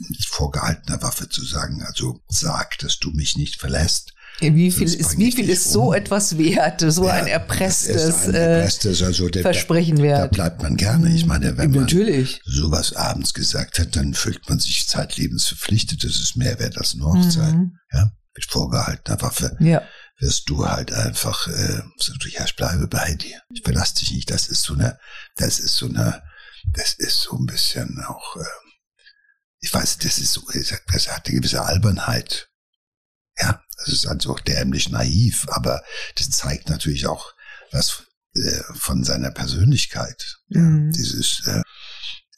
[0.08, 4.14] mit vorgehaltener Waffe zu sagen, also sag, dass du mich nicht verlässt.
[4.40, 5.72] Wie viel ist, wie viel ist um.
[5.72, 10.20] so etwas wert, so ja, ein erpresstes, ein erpresstes also der, Versprechen wert?
[10.20, 11.12] Da bleibt man gerne.
[11.12, 12.40] Ich meine, wenn Natürlich.
[12.46, 16.04] man sowas abends gesagt hat, dann fühlt man sich zeitlebens verpflichtet.
[16.04, 17.54] Das ist mehr wert als eine Hochzeit.
[17.54, 17.78] Mhm.
[17.92, 19.56] Ja, mit vorgehaltener Waffe.
[19.58, 19.82] Ja
[20.20, 21.82] wirst du halt einfach äh,
[22.30, 23.40] ja, ich bleibe bei dir.
[23.52, 24.30] Ich verlasse dich nicht.
[24.30, 24.98] Das ist so eine,
[25.36, 26.22] das ist so eine,
[26.74, 28.44] das ist so ein bisschen auch, äh,
[29.60, 32.50] ich weiß, das ist so, das hat eine gewisse Albernheit.
[33.38, 35.82] Ja, das ist also auch dämlich naiv, aber
[36.16, 37.34] das zeigt natürlich auch
[37.70, 40.38] was äh, von seiner Persönlichkeit.
[40.48, 40.86] Mhm.
[40.86, 41.62] Ja, dieses äh,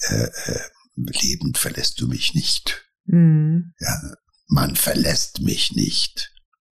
[0.08, 0.60] äh, äh,
[0.96, 2.84] lebend verlässt du mich nicht.
[3.04, 3.74] Mhm.
[3.78, 4.00] Ja,
[4.46, 6.30] man verlässt mich nicht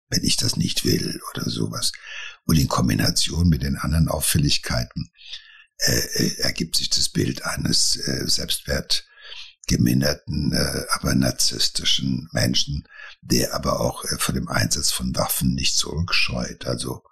[0.10, 1.91] wenn ich das nicht will oder sowas.
[2.45, 5.12] Und in Kombination mit den anderen Auffälligkeiten
[5.79, 8.27] äh, äh, ergibt sich das Bild eines äh,
[9.67, 12.88] selbstwertgeminderten, äh, aber narzisstischen Menschen,
[13.21, 16.65] der aber auch äh, vor dem Einsatz von Waffen nicht zurückscheut.
[16.65, 17.03] Also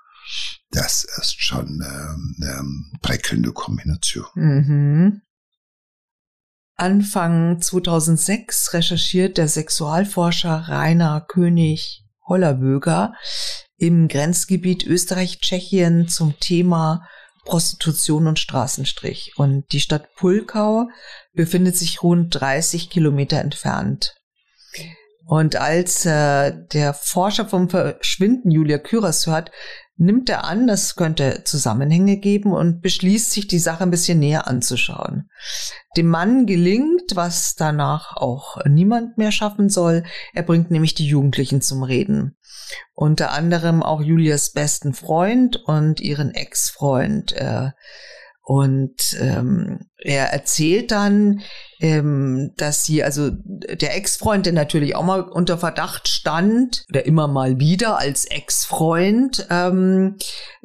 [0.71, 4.25] das ist schon ähm, eine prickelnde Kombination.
[4.35, 5.21] Mhm.
[6.77, 13.13] Anfang 2006 recherchiert der Sexualforscher Rainer König Hollerböger
[13.77, 17.07] im Grenzgebiet Österreich-Tschechien zum Thema
[17.45, 19.33] Prostitution und Straßenstrich.
[19.37, 20.89] Und die Stadt Pulkau
[21.33, 24.15] befindet sich rund 30 Kilometer entfernt.
[25.27, 29.51] Und als äh, der Forscher vom Verschwinden Julia Küras hört,
[29.97, 34.47] nimmt er an, es könnte Zusammenhänge geben und beschließt sich, die Sache ein bisschen näher
[34.47, 35.29] anzuschauen.
[35.95, 40.03] Dem Mann gelingt, was danach auch niemand mehr schaffen soll.
[40.33, 42.35] Er bringt nämlich die Jugendlichen zum Reden.
[42.93, 47.33] Unter anderem auch Julias besten Freund und ihren Ex-Freund.
[47.33, 47.71] Äh,
[48.47, 51.41] und ähm, er erzählt dann,
[51.79, 57.27] ähm, dass sie, also der Ex-Freund, der natürlich auch mal unter Verdacht stand, oder immer
[57.27, 60.17] mal wieder als Ex-Freund, ähm,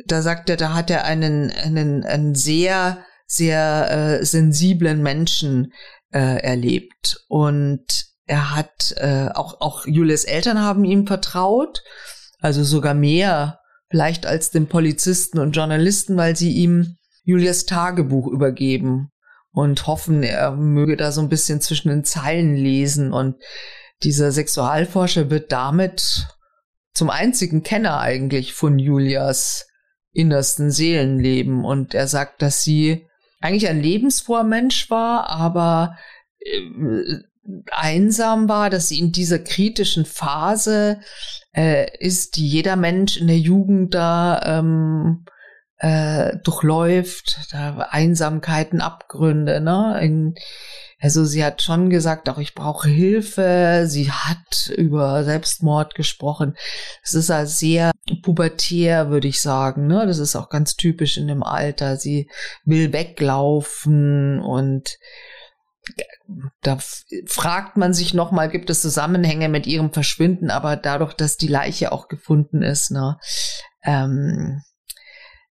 [0.05, 3.91] da sagt er, da hat er einen, einen, einen sehr, sehr
[4.21, 5.73] äh, sensiblen Menschen
[6.13, 7.25] äh, erlebt.
[7.29, 7.87] Und
[8.27, 11.83] er hat, äh, auch, auch Julias Eltern haben ihm vertraut,
[12.41, 16.99] also sogar mehr vielleicht als den Polizisten und Journalisten, weil sie ihm
[17.31, 19.11] Julias Tagebuch übergeben
[19.53, 23.13] und hoffen, er möge da so ein bisschen zwischen den Zeilen lesen.
[23.13, 23.37] Und
[24.03, 26.27] dieser Sexualforscher wird damit
[26.93, 29.67] zum einzigen Kenner eigentlich von Julias
[30.13, 31.65] innersten Seelenleben.
[31.65, 33.07] Und er sagt, dass sie
[33.41, 35.97] eigentlich ein lebensfroher Mensch war, aber
[36.41, 36.61] äh,
[37.71, 41.01] einsam war, dass sie in dieser kritischen Phase
[41.57, 45.25] äh, ist, die jeder Mensch in der Jugend da ähm,
[45.81, 49.99] äh, durchläuft, da Einsamkeiten, Abgründe, ne?
[50.03, 50.35] In,
[51.01, 53.85] also sie hat schon gesagt, auch ich brauche Hilfe.
[53.87, 56.55] Sie hat über Selbstmord gesprochen.
[57.03, 59.87] Es ist ja sehr pubertär, würde ich sagen.
[59.87, 60.07] Ne?
[60.07, 61.97] Das ist auch ganz typisch in dem Alter.
[61.97, 62.29] Sie
[62.65, 64.99] will weglaufen und
[66.61, 66.79] da
[67.27, 71.91] fragt man sich nochmal, gibt es Zusammenhänge mit ihrem Verschwinden, aber dadurch, dass die Leiche
[71.91, 73.19] auch gefunden ist, ne,
[73.83, 74.63] ähm,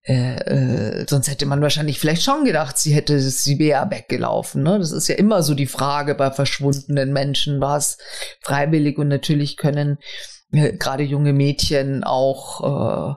[0.09, 4.63] äh, äh, sonst hätte man wahrscheinlich vielleicht schon gedacht, sie hätte, sie wäre weggelaufen.
[4.63, 4.79] Ne?
[4.79, 7.99] Das ist ja immer so die Frage bei verschwundenen Menschen, war es
[8.41, 9.99] freiwillig und natürlich können
[10.51, 13.15] äh, gerade junge Mädchen auch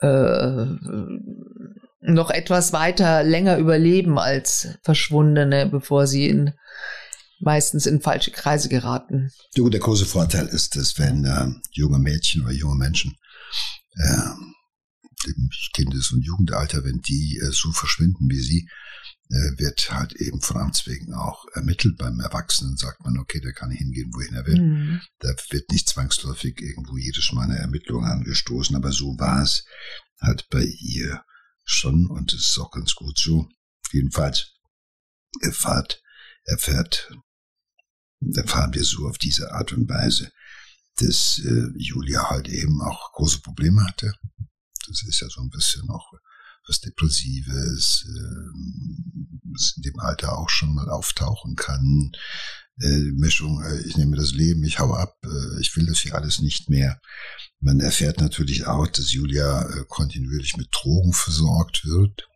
[0.00, 0.66] äh,
[2.00, 6.52] noch etwas weiter länger überleben als Verschwundene, bevor sie in
[7.38, 9.30] meistens in falsche Kreise geraten.
[9.56, 13.16] Der große Vorteil ist, dass wenn junge Mädchen oder junge Menschen
[15.24, 18.68] im Kindes- und Jugendalter, wenn die äh, so verschwinden wie sie,
[19.28, 21.96] äh, wird halt eben von Amts wegen auch ermittelt.
[21.96, 24.60] Beim Erwachsenen sagt man, okay, der kann hingehen, wohin er will.
[24.60, 25.00] Mhm.
[25.18, 29.64] Da wird nicht zwangsläufig irgendwo jedes Mal eine Ermittlung angestoßen, aber so war es
[30.20, 31.24] halt bei ihr
[31.64, 33.48] schon und es ist auch ganz gut so.
[33.90, 34.52] Jedenfalls
[35.40, 36.02] erfahrt,
[36.44, 37.10] erfährt,
[38.34, 40.30] erfahren wir so auf diese Art und Weise,
[40.96, 44.12] dass äh, Julia halt eben auch große Probleme hatte.
[44.88, 46.12] Das ist ja so ein bisschen auch
[46.66, 48.50] was Depressives, äh,
[49.52, 52.12] was in dem Alter auch schon mal auftauchen kann.
[52.80, 56.14] Äh, Mischung, äh, ich nehme das Leben, ich hau ab, äh, ich will das hier
[56.14, 57.00] alles nicht mehr.
[57.60, 62.28] Man erfährt natürlich auch, dass Julia äh, kontinuierlich mit Drogen versorgt wird.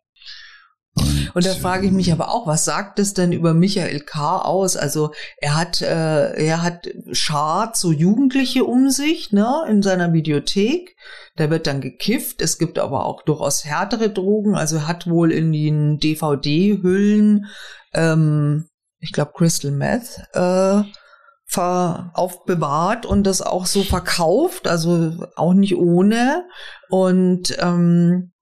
[0.99, 4.39] Und, und da frage ich mich aber auch, was sagt es denn über Michael K.
[4.39, 4.75] aus?
[4.75, 10.95] Also er hat, äh, er hat schart so Jugendliche um sich, ne, in seiner Videothek.
[11.35, 12.41] Da wird dann gekifft.
[12.41, 14.55] Es gibt aber auch durchaus härtere Drogen.
[14.55, 17.45] Also er hat wohl in den DVD-Hüllen,
[17.93, 18.67] ähm,
[18.99, 20.83] ich glaube Crystal Meth, äh,
[21.47, 26.45] ver aufbewahrt und das auch so verkauft, also auch nicht ohne.
[26.89, 28.33] Und ähm,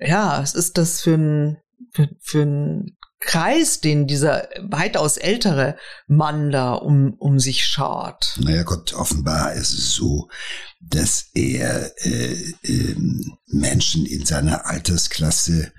[0.00, 1.61] ja, was ist das für ein
[1.92, 5.76] für, für einen Kreis, den dieser weitaus ältere
[6.08, 8.38] Mann da um, um sich schart.
[8.40, 10.28] Naja Gott, offenbar ist es so,
[10.80, 12.32] dass er äh,
[12.64, 12.96] äh,
[13.46, 15.72] Menschen in seiner Altersklasse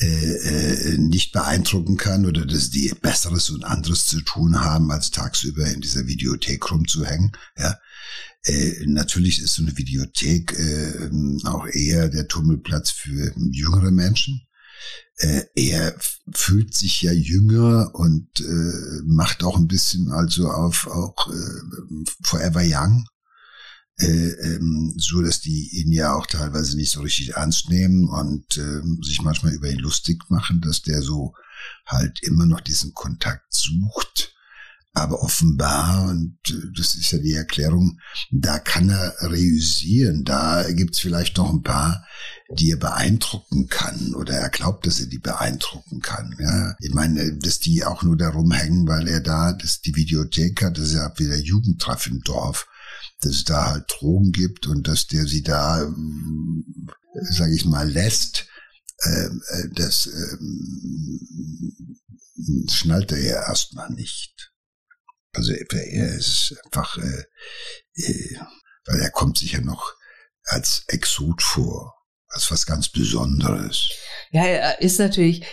[0.00, 5.10] äh, äh, nicht beeindrucken kann oder dass die Besseres und anderes zu tun haben, als
[5.10, 7.32] tagsüber in dieser Videothek rumzuhängen.
[7.56, 7.78] Ja.
[8.44, 11.10] Äh, natürlich ist so eine Videothek äh,
[11.46, 14.47] auch eher der Tummelplatz für jüngere Menschen
[15.16, 15.96] äh, er
[16.32, 22.62] fühlt sich ja jünger und äh, macht auch ein bisschen also auf auch äh, Forever
[22.64, 23.06] Young,
[23.98, 28.56] äh, ähm, so dass die ihn ja auch teilweise nicht so richtig ernst nehmen und
[28.56, 31.34] äh, sich manchmal über ihn lustig machen, dass der so
[31.86, 34.34] halt immer noch diesen Kontakt sucht
[34.98, 40.24] aber offenbar, und äh, das ist ja die Erklärung, da kann er reüssieren.
[40.24, 42.04] Da gibt's vielleicht noch ein paar,
[42.50, 46.34] die er beeindrucken kann oder er glaubt, dass er die beeindrucken kann.
[46.38, 50.62] Ja, ich meine, dass die auch nur darum hängen, weil er da, dass die Videothek
[50.62, 52.66] hat, das ist ja wieder Jugendtreff im Dorf,
[53.20, 55.92] dass es da halt Drogen gibt und dass der sie da, äh,
[57.30, 58.46] sage ich mal, lässt.
[59.04, 60.38] Ähm, äh, das äh,
[62.70, 64.52] schnallt er ja erstmal nicht.
[65.34, 67.24] Also er ist einfach, äh,
[67.94, 68.38] äh,
[68.86, 69.92] weil er kommt sich ja noch
[70.44, 71.97] als Exot vor,
[72.28, 73.90] als was ganz Besonderes.
[74.30, 75.44] Ja, er ist natürlich,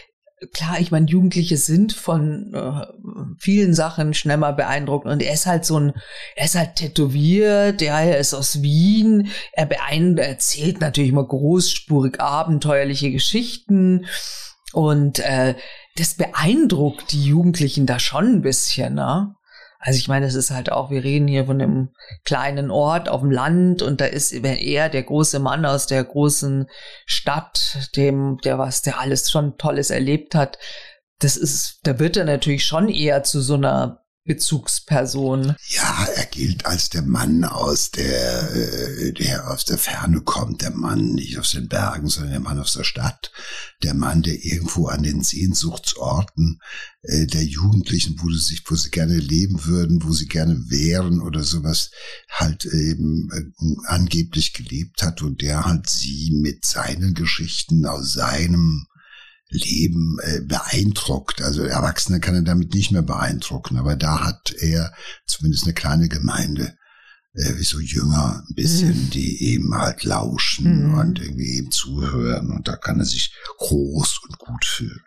[0.53, 2.85] klar, ich meine, Jugendliche sind von äh,
[3.39, 5.93] vielen Sachen schnell mal beeindruckt und er ist halt so ein,
[6.35, 13.11] er ist halt tätowiert, ja, er ist aus Wien, er erzählt natürlich mal großspurig abenteuerliche
[13.11, 14.05] Geschichten
[14.73, 15.55] und äh,
[15.95, 19.35] das beeindruckt die Jugendlichen da schon ein bisschen, ne?
[19.86, 21.89] Also ich meine, es ist halt auch, wir reden hier von einem
[22.24, 26.67] kleinen Ort auf dem Land und da ist er der große Mann aus der großen
[27.06, 30.58] Stadt, dem, der was, der alles schon Tolles erlebt hat.
[31.19, 35.55] Das ist, da wird er natürlich schon eher zu so einer Bezugsperson.
[35.67, 40.71] Ja, er gilt als der Mann aus der, äh, der aus der Ferne kommt, der
[40.71, 43.31] Mann nicht aus den Bergen, sondern der Mann aus der Stadt,
[43.83, 46.59] der Mann, der irgendwo an den Sehnsuchtsorten
[47.03, 51.21] äh, der Jugendlichen, wo sie sich, wo sie gerne leben würden, wo sie gerne wären
[51.21, 51.91] oder sowas,
[52.31, 58.88] halt eben äh, angeblich gelebt hat und der halt sie mit seinen Geschichten aus seinem
[59.49, 61.41] Leben äh, beeindruckt.
[61.41, 64.93] Also Erwachsene kann er damit nicht mehr beeindrucken, aber da hat er
[65.25, 66.75] zumindest eine kleine Gemeinde,
[67.34, 69.10] äh, wie so Jünger, ein bisschen, mhm.
[69.12, 70.97] die eben halt lauschen mhm.
[70.97, 75.01] und irgendwie eben zuhören und da kann er sich groß und gut fühlen.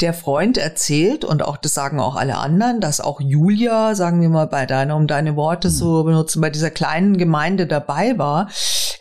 [0.00, 4.28] Der Freund erzählt, und auch das sagen auch alle anderen, dass auch Julia, sagen wir
[4.28, 5.72] mal bei deiner, um deine Worte mhm.
[5.72, 8.50] so benutzen, bei dieser kleinen Gemeinde dabei war.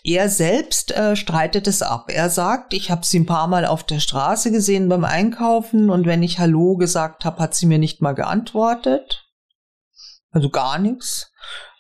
[0.05, 2.09] Er selbst äh, streitet es ab.
[2.09, 6.05] Er sagt, ich habe sie ein paar Mal auf der Straße gesehen beim Einkaufen und
[6.05, 9.23] wenn ich Hallo gesagt habe, hat sie mir nicht mal geantwortet.
[10.31, 11.31] Also gar nichts.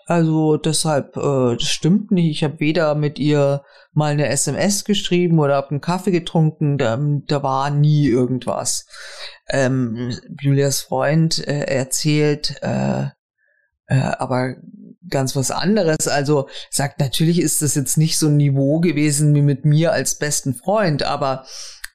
[0.05, 2.29] Also deshalb, äh, das stimmt nicht.
[2.29, 6.77] Ich habe weder mit ihr mal eine SMS geschrieben oder hab einen Kaffee getrunken.
[6.77, 8.85] Da, da war nie irgendwas.
[9.49, 13.07] Ähm, Julias Freund äh, erzählt äh,
[13.87, 14.55] äh, aber
[15.09, 16.07] ganz was anderes.
[16.07, 20.15] Also sagt, natürlich ist das jetzt nicht so ein Niveau gewesen wie mit mir als
[20.15, 21.45] besten Freund, aber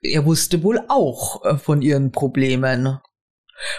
[0.02, 2.98] er wusste wohl auch äh, von ihren Problemen.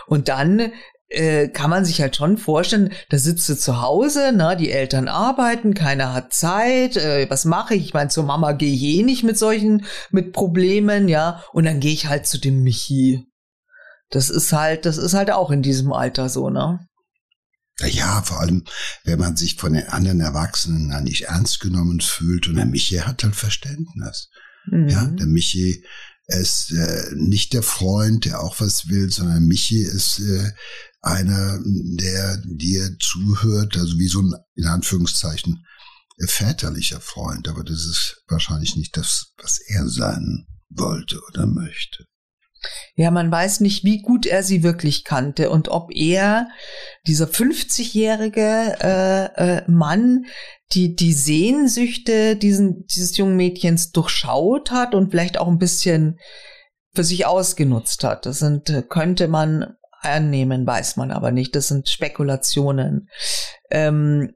[0.08, 0.74] Und dann
[1.10, 5.08] äh, kann man sich halt schon vorstellen, da sitzt du zu Hause, ne, die Eltern
[5.08, 7.86] arbeiten, keiner hat Zeit, äh, was mache ich?
[7.86, 11.80] Ich meine, zur Mama gehe ich eh nicht mit solchen, mit Problemen, ja, und dann
[11.80, 13.26] gehe ich halt zu dem Michi.
[14.12, 16.80] Das ist halt, das ist halt auch in diesem Alter so, ne?
[17.88, 18.66] Ja, vor allem,
[19.04, 22.98] wenn man sich von den anderen Erwachsenen dann nicht ernst genommen fühlt und der Michi
[22.98, 24.30] hat halt Verständnis.
[24.66, 24.90] Mhm.
[24.90, 25.84] Ja, der Michi
[26.28, 30.52] ist äh, nicht der Freund, der auch was will, sondern Michi ist äh,
[31.02, 35.66] einer, der dir zuhört, also wie so ein, in Anführungszeichen,
[36.18, 42.06] äh, väterlicher Freund, aber das ist wahrscheinlich nicht das, was er sein wollte oder möchte.
[42.96, 46.50] Ja, man weiß nicht, wie gut er sie wirklich kannte und ob er,
[47.08, 50.26] dieser 50-jährige äh, äh, Mann,
[50.74, 56.20] die die Sehnsüchte diesen, dieses jungen Mädchens durchschaut hat und vielleicht auch ein bisschen
[56.94, 58.26] für sich ausgenutzt hat.
[58.26, 61.56] Das sind, könnte man annehmen, weiß man aber nicht.
[61.56, 63.10] Das sind Spekulationen.
[63.70, 64.34] Ähm,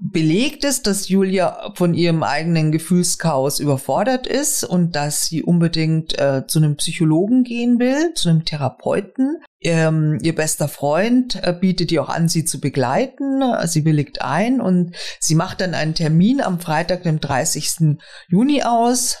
[0.00, 6.46] belegt ist, dass Julia von ihrem eigenen Gefühlschaos überfordert ist und dass sie unbedingt äh,
[6.46, 9.36] zu einem Psychologen gehen will, zu einem Therapeuten.
[9.60, 13.42] Ähm, ihr bester Freund äh, bietet ihr auch an, sie zu begleiten.
[13.66, 17.98] Sie willigt ein und sie macht dann einen Termin am Freitag, dem 30.
[18.28, 19.18] Juni aus.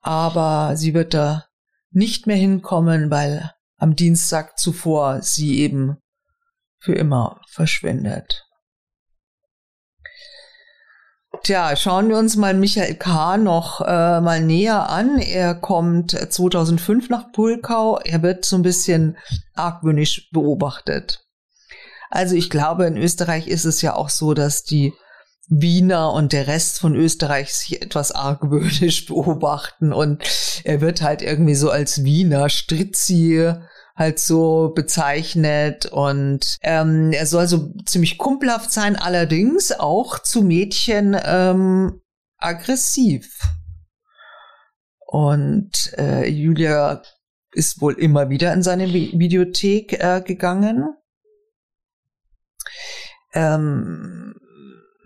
[0.00, 1.44] Aber sie wird da
[1.90, 5.98] nicht mehr hinkommen, weil am Dienstag zuvor sie eben
[6.80, 8.47] für immer verschwindet.
[11.42, 13.36] Tja, schauen wir uns mal Michael K.
[13.36, 15.18] noch äh, mal näher an.
[15.18, 17.98] Er kommt 2005 nach Pulkau.
[17.98, 19.16] Er wird so ein bisschen
[19.54, 21.24] argwöhnisch beobachtet.
[22.10, 24.92] Also ich glaube, in Österreich ist es ja auch so, dass die
[25.48, 30.22] Wiener und der Rest von Österreich sich etwas argwöhnisch beobachten und
[30.64, 33.54] er wird halt irgendwie so als Wiener Stritzi
[33.98, 41.16] halt so bezeichnet und ähm, er soll so ziemlich kumpelhaft sein, allerdings auch zu Mädchen
[41.20, 42.00] ähm,
[42.36, 43.40] aggressiv.
[45.04, 47.02] Und äh, Julia
[47.50, 50.94] ist wohl immer wieder in seine Videothek äh, gegangen.
[53.32, 54.34] Ähm,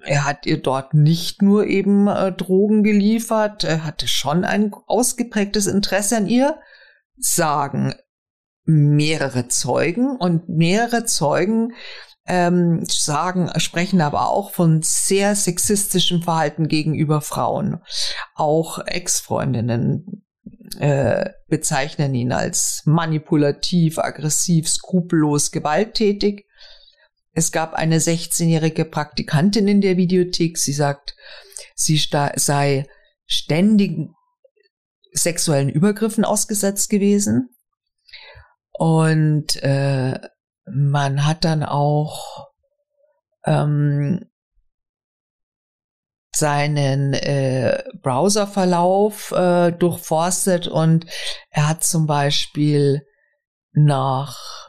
[0.04, 5.66] er hat ihr dort nicht nur eben äh, Drogen geliefert, er hatte schon ein ausgeprägtes
[5.66, 6.58] Interesse an ihr,
[7.16, 7.94] sagen
[8.64, 11.72] mehrere Zeugen und mehrere Zeugen
[12.26, 17.80] ähm, sagen, sprechen aber auch von sehr sexistischem Verhalten gegenüber Frauen.
[18.34, 20.24] Auch Ex-Freundinnen
[20.78, 26.46] äh, bezeichnen ihn als manipulativ, aggressiv, skrupellos, gewalttätig.
[27.32, 30.58] Es gab eine 16-jährige Praktikantin in der Videothek.
[30.58, 31.16] Sie sagt,
[31.74, 31.96] sie
[32.36, 32.86] sei
[33.26, 34.14] ständigen
[35.12, 37.48] sexuellen Übergriffen ausgesetzt gewesen.
[38.72, 40.18] Und äh,
[40.64, 42.48] man hat dann auch
[43.44, 44.30] ähm,
[46.34, 51.06] seinen äh, Browserverlauf äh, durchforstet und
[51.50, 53.06] er hat zum Beispiel
[53.72, 54.68] nach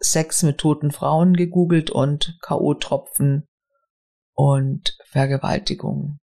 [0.00, 3.46] Sex mit toten Frauen gegoogelt und K.O.-Tropfen
[4.32, 6.18] und Vergewaltigung.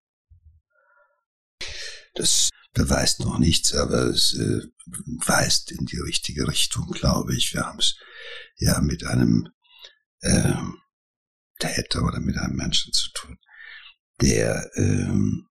[2.15, 4.67] Das beweist noch nichts, aber es äh,
[5.25, 7.53] weist in die richtige Richtung, glaube ich.
[7.53, 7.95] Wir haben es
[8.57, 9.49] ja mit einem
[10.21, 10.53] äh,
[11.59, 13.37] Täter oder mit einem Menschen zu tun,
[14.19, 15.47] der ähm,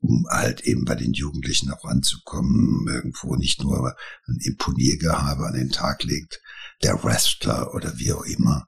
[0.00, 5.70] um halt eben bei den Jugendlichen auch anzukommen, irgendwo nicht nur ein Imponiergehabe an den
[5.70, 6.40] Tag legt,
[6.82, 8.66] der Wrestler oder wie auch immer,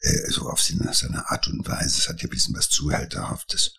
[0.00, 1.98] äh, so auf seine, Art und Weise.
[1.98, 3.76] Es hat ja ein bisschen was Zuhälterhaftes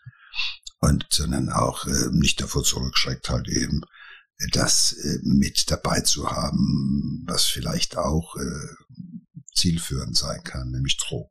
[0.80, 3.82] und sondern auch äh, nicht davor zurückschreckt, halt eben
[4.52, 8.68] das äh, mit dabei zu haben, was vielleicht auch äh,
[9.54, 11.30] zielführend sein kann, nämlich Drogen.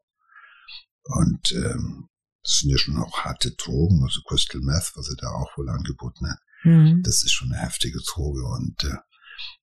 [1.04, 2.08] Und ähm,
[2.42, 5.68] das sind ja schon auch harte Drogen, also Crystal Meth, was er da auch wohl
[5.68, 6.38] angeboten hat.
[6.62, 7.02] Mhm.
[7.02, 8.96] Das ist schon eine heftige Droge und äh,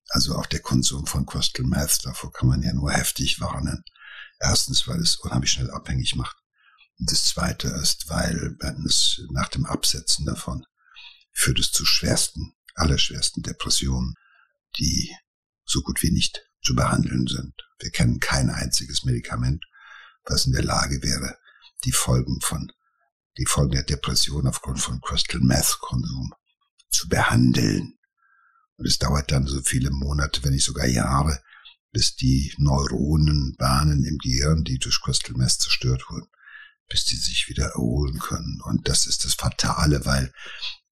[0.09, 3.83] also auch der Konsum von Crystal Meth, davor kann man ja nur heftig warnen.
[4.39, 6.37] Erstens, weil es unheimlich schnell abhängig macht.
[6.99, 10.63] Und das zweite ist, weil es nach dem Absetzen davon
[11.33, 14.15] führt es zu schwersten, allerschwersten Depressionen,
[14.77, 15.15] die
[15.65, 17.53] so gut wie nicht zu behandeln sind.
[17.79, 19.65] Wir kennen kein einziges Medikament,
[20.23, 21.37] was in der Lage wäre,
[21.83, 22.71] die Folgen von,
[23.37, 26.33] die Folgen der Depression aufgrund von Crystal Meth Konsum
[26.89, 27.97] zu behandeln.
[28.77, 31.41] Und es dauert dann so viele Monate, wenn nicht sogar Jahre,
[31.91, 36.27] bis die Neuronenbahnen im Gehirn, die durch Crystal Meth zerstört wurden,
[36.89, 38.61] bis die sich wieder erholen können.
[38.63, 40.33] Und das ist das Fatale, weil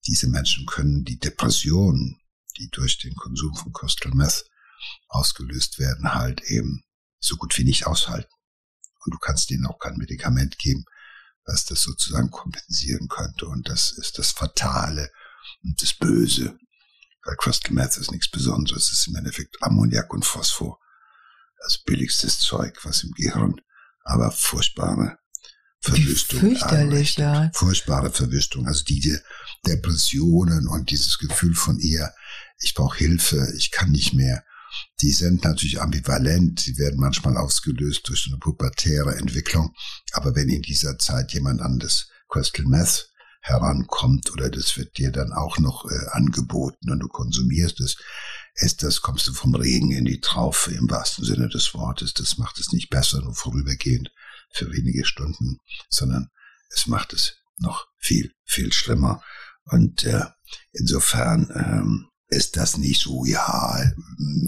[0.08, 2.20] diese Menschen können die Depressionen,
[2.58, 4.46] die durch den Konsum von Crystal Meth
[5.08, 6.84] ausgelöst werden, halt eben
[7.20, 8.32] so gut wie nicht aushalten.
[9.04, 10.86] Und du kannst ihnen auch kein Medikament geben,
[11.46, 13.48] was das sozusagen kompensieren könnte.
[13.48, 15.12] Und das ist das Fatale
[15.64, 16.58] und das Böse.
[17.24, 18.92] Weil Crystal Meth ist nichts Besonderes.
[18.92, 20.80] Es ist im Endeffekt Ammoniak und Phosphor.
[21.62, 23.62] Das billigstes Zeug, was im Gehirn
[24.04, 25.18] aber furchtbare
[25.86, 26.40] Verwüstung.
[26.40, 27.52] Fürchterlich, ja.
[27.54, 28.68] Furchtbare Verwüstung.
[28.68, 29.22] Also diese
[29.66, 32.12] Depressionen und dieses Gefühl von ihr,
[32.60, 34.44] ich brauche Hilfe, ich kann nicht mehr.
[35.02, 39.74] Die sind natürlich ambivalent, sie werden manchmal ausgelöst durch so eine pubertäre Entwicklung.
[40.12, 43.10] Aber wenn in dieser Zeit jemand an das Crystal Meth
[43.42, 47.98] herankommt oder das wird dir dann auch noch äh, angeboten und du konsumierst es,
[48.56, 52.14] ist das, kommst du vom Regen in die Traufe im wahrsten Sinne des Wortes.
[52.14, 54.12] Das macht es nicht besser, nur vorübergehend
[54.52, 56.30] für wenige Stunden, sondern
[56.74, 59.22] es macht es noch viel, viel schlimmer.
[59.66, 60.26] Und äh,
[60.74, 63.80] insofern ähm, ist das nicht so, ja,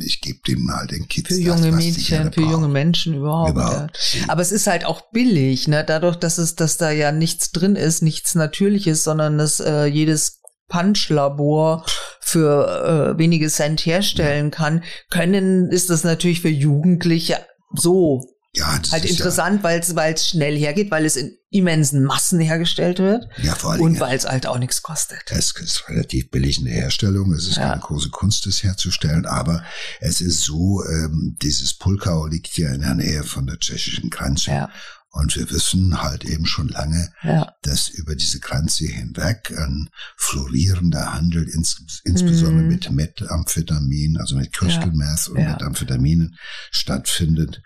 [0.02, 1.30] ich gebe dem mal den Kids.
[1.30, 3.52] Für junge das, Mädchen, für junge Menschen überhaupt.
[3.52, 4.14] überhaupt.
[4.14, 4.26] Ja.
[4.30, 5.84] Aber es ist halt auch billig, ne?
[5.86, 10.42] Dadurch, dass es, dass da ja nichts drin ist, nichts Natürliches, sondern dass äh, jedes
[10.68, 11.86] Punchlabor
[12.20, 18.26] für äh, wenige Cent herstellen kann, können, ist das natürlich für Jugendliche so
[18.58, 22.40] ja, das halt ist interessant, ja, weil es schnell hergeht, weil es in immensen Massen
[22.40, 23.28] hergestellt wird.
[23.38, 23.82] Ja, vor allem.
[23.82, 25.22] Und weil es halt auch nichts kostet.
[25.30, 27.34] Es ist relativ billig in der Herstellung.
[27.34, 27.70] Es ist ja.
[27.70, 29.26] keine große Kunst, das herzustellen.
[29.26, 29.64] Aber
[30.02, 34.52] es ist so, ähm, dieses Pulkau liegt ja in der Nähe von der tschechischen Grenze.
[34.52, 34.70] Ja.
[35.10, 37.52] Und wir wissen halt eben schon lange, ja.
[37.64, 42.68] dass über diese Grenze hinweg ein florierender Handel, ins, insbesondere mhm.
[42.68, 45.54] mit Methamphetamin, also mit Crystal Meth und ja.
[45.54, 46.38] Methamphetaminen
[46.72, 47.64] stattfindet.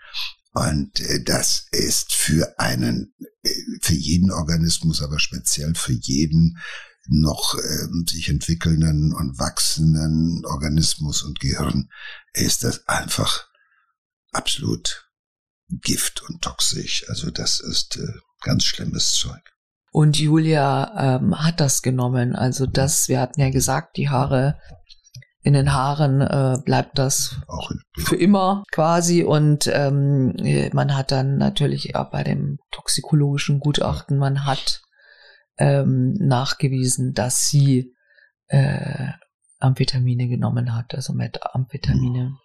[0.52, 3.50] Und äh, das ist für einen, äh,
[3.80, 6.58] für jeden Organismus, aber speziell für jeden
[7.08, 11.88] noch ähm, sich entwickelnden und wachsenden Organismus und Gehirn,
[12.32, 13.48] ist das einfach
[14.30, 15.10] absolut
[15.68, 17.08] Gift und toxisch.
[17.08, 19.42] Also das ist äh, ganz schlimmes Zeug.
[19.90, 22.34] Und Julia ähm, hat das genommen.
[22.34, 24.58] Also das, wir hatten ja gesagt, die Haare
[25.42, 29.24] in den Haaren äh, bleibt das auch für immer quasi.
[29.24, 30.34] Und ähm,
[30.72, 34.82] man hat dann natürlich auch bei dem toxikologischen Gutachten, man hat
[35.58, 37.92] ähm, nachgewiesen, dass sie
[38.48, 39.08] äh,
[39.58, 42.30] Amphetamine genommen hat, also Methamphetamine.
[42.30, 42.38] Mhm.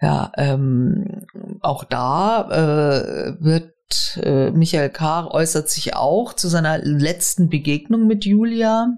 [0.00, 1.26] Ja, ähm,
[1.60, 3.72] auch da äh, wird
[4.16, 5.28] äh, Michael K.
[5.28, 8.88] äußert sich auch zu seiner letzten Begegnung mit Julia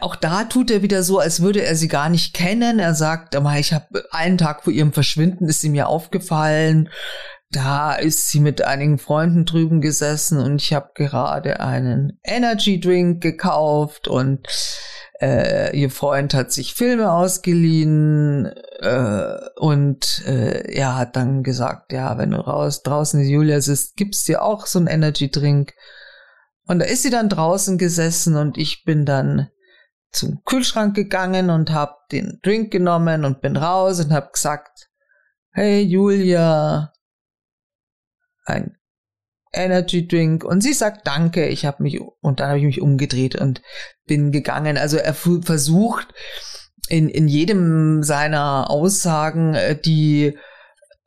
[0.00, 2.78] auch da tut er wieder so, als würde er sie gar nicht kennen.
[2.78, 6.90] Er sagt, ich habe einen Tag vor ihrem Verschwinden ist sie mir aufgefallen.
[7.50, 13.22] Da ist sie mit einigen Freunden drüben gesessen und ich habe gerade einen Energy Drink
[13.22, 14.46] gekauft und
[15.22, 22.18] äh, ihr Freund hat sich Filme ausgeliehen äh, und äh, er hat dann gesagt, ja,
[22.18, 25.72] wenn du raus draußen Julia sitzt, gibt's dir auch so einen Energy Drink.
[26.66, 29.48] Und da ist sie dann draußen gesessen und ich bin dann
[30.10, 34.88] zum Kühlschrank gegangen und hab den Drink genommen und bin raus und hab gesagt,
[35.52, 36.92] hey Julia,
[38.44, 38.76] ein
[39.52, 43.36] Energy Drink und sie sagt danke, ich habe mich und dann habe ich mich umgedreht
[43.36, 43.62] und
[44.06, 44.76] bin gegangen.
[44.76, 46.08] Also er versucht
[46.88, 50.38] in in jedem seiner Aussagen äh, die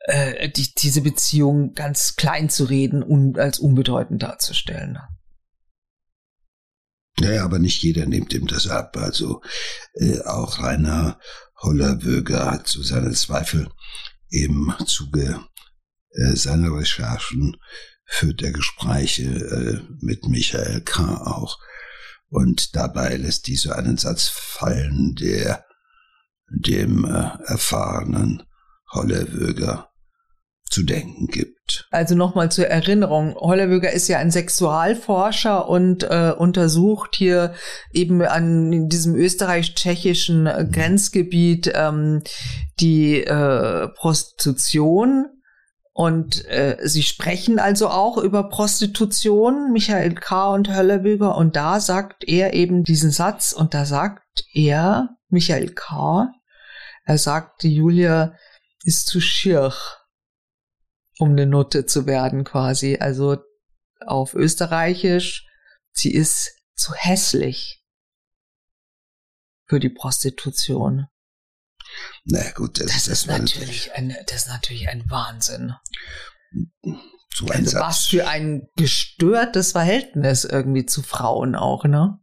[0.00, 4.98] äh, die, diese Beziehung ganz klein zu reden und als unbedeutend darzustellen.
[7.20, 8.96] Naja, aber nicht jeder nimmt ihm das ab.
[8.96, 9.42] Also
[9.94, 11.18] äh, auch Rainer
[11.60, 13.70] Hollerwöger hat zu seinen Zweifel
[14.30, 15.44] im Zuge
[16.10, 17.56] äh, seiner Recherchen
[18.04, 21.16] führt der Gespräche äh, mit Michael K.
[21.18, 21.58] auch.
[22.28, 25.64] Und dabei lässt dieser einen Satz fallen, der
[26.48, 28.42] dem äh, erfahrenen
[28.92, 29.90] Hollerwöger
[30.70, 31.61] zu denken gibt.
[31.90, 37.54] Also nochmal zur Erinnerung, Hollewöger ist ja ein Sexualforscher und äh, untersucht hier
[37.92, 40.66] eben an diesem österreich-tschechischen äh.
[40.70, 42.22] Grenzgebiet ähm,
[42.80, 45.26] die äh, Prostitution.
[45.94, 50.54] Und äh, sie sprechen also auch über Prostitution, Michael K.
[50.54, 51.36] und Höllebüger.
[51.36, 56.28] Und da sagt er eben diesen Satz und da sagt er, Michael K.,
[57.04, 58.34] er sagt, die Julia
[58.84, 59.72] ist zu schier
[61.22, 62.98] um eine Nutte zu werden quasi.
[62.98, 63.36] Also
[64.04, 65.46] auf Österreichisch,
[65.92, 67.80] sie ist zu hässlich
[69.68, 71.06] für die Prostitution.
[72.24, 75.74] Na gut, das, Das, das ist natürlich ein, das ist natürlich ein Wahnsinn.
[77.32, 82.18] so ein Also was für ein gestörtes Verhältnis irgendwie zu Frauen auch, ne?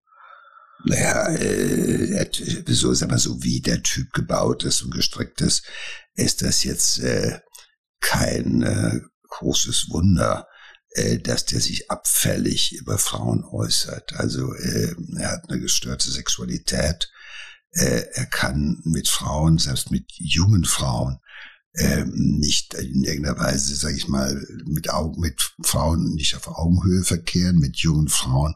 [0.84, 2.30] Naja, äh,
[2.68, 5.66] so, sag mal, so wie der Typ gebaut ist und gestrickt ist,
[6.16, 7.40] ist das jetzt äh,
[8.00, 10.48] kein äh, großes Wunder,
[10.92, 14.14] äh, dass der sich abfällig über Frauen äußert.
[14.14, 17.12] Also äh, er hat eine gestörte Sexualität.
[17.72, 21.20] Äh, er kann mit Frauen, selbst mit jungen Frauen,
[21.76, 27.04] ähm, nicht in irgendeiner Weise, sage ich mal, mit Augen, mit Frauen nicht auf Augenhöhe
[27.04, 28.56] verkehren, mit jungen Frauen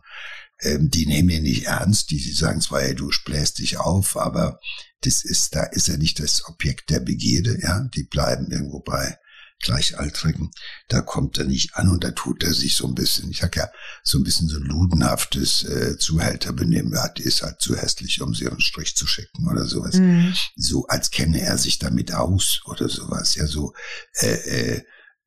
[0.63, 4.17] ähm, die nehmen ihn nicht ernst, die, die sagen zwar, hey, du bläst dich auf,
[4.17, 4.59] aber
[5.01, 9.17] das ist, da ist er nicht das Objekt der Begierde, ja, die bleiben irgendwo bei
[9.63, 10.51] Gleichaltrigen,
[10.89, 13.55] da kommt er nicht an und da tut er sich so ein bisschen, ich sag
[13.55, 13.69] ja,
[14.03, 18.47] so ein bisschen so ein ludenhaftes äh, Zuhälterbenehmen, die ist halt zu hässlich, um sie
[18.47, 20.35] einen Strich zu schicken oder sowas Mhm.
[20.55, 23.35] so als kenne er sich damit aus oder sowas.
[23.35, 23.73] Ja, so,
[24.19, 24.77] äh, äh,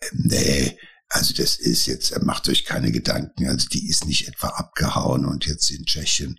[0.01, 0.79] äh, nee,
[1.09, 5.25] also das ist jetzt, er macht euch keine Gedanken, also die ist nicht etwa abgehauen
[5.25, 6.39] und jetzt in Tschechien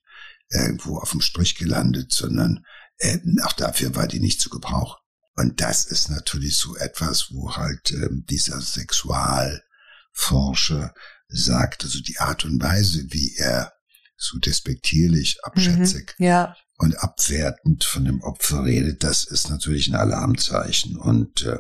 [0.50, 2.64] irgendwo auf dem Strich gelandet, sondern
[3.00, 4.98] äh, auch dafür war die nicht zu gebrauchen.
[5.38, 10.96] Und das ist natürlich so etwas, wo halt ähm, dieser Sexualforscher
[11.28, 13.74] sagt, also die Art und Weise, wie er
[14.18, 20.96] so despektierlich, abschätzig Ja, und abwertend von dem Opfer redet, das ist natürlich ein Alarmzeichen.
[20.98, 21.60] Und, äh,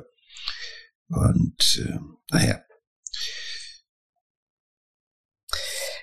[1.10, 2.00] und äh,
[2.32, 2.60] naja,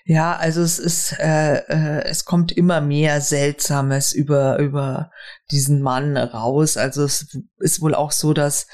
[0.06, 5.10] Ja, also es ist, äh, äh, es kommt immer mehr Seltsames über über
[5.50, 6.76] diesen Mann raus.
[6.76, 8.66] Also es ist wohl auch so, dass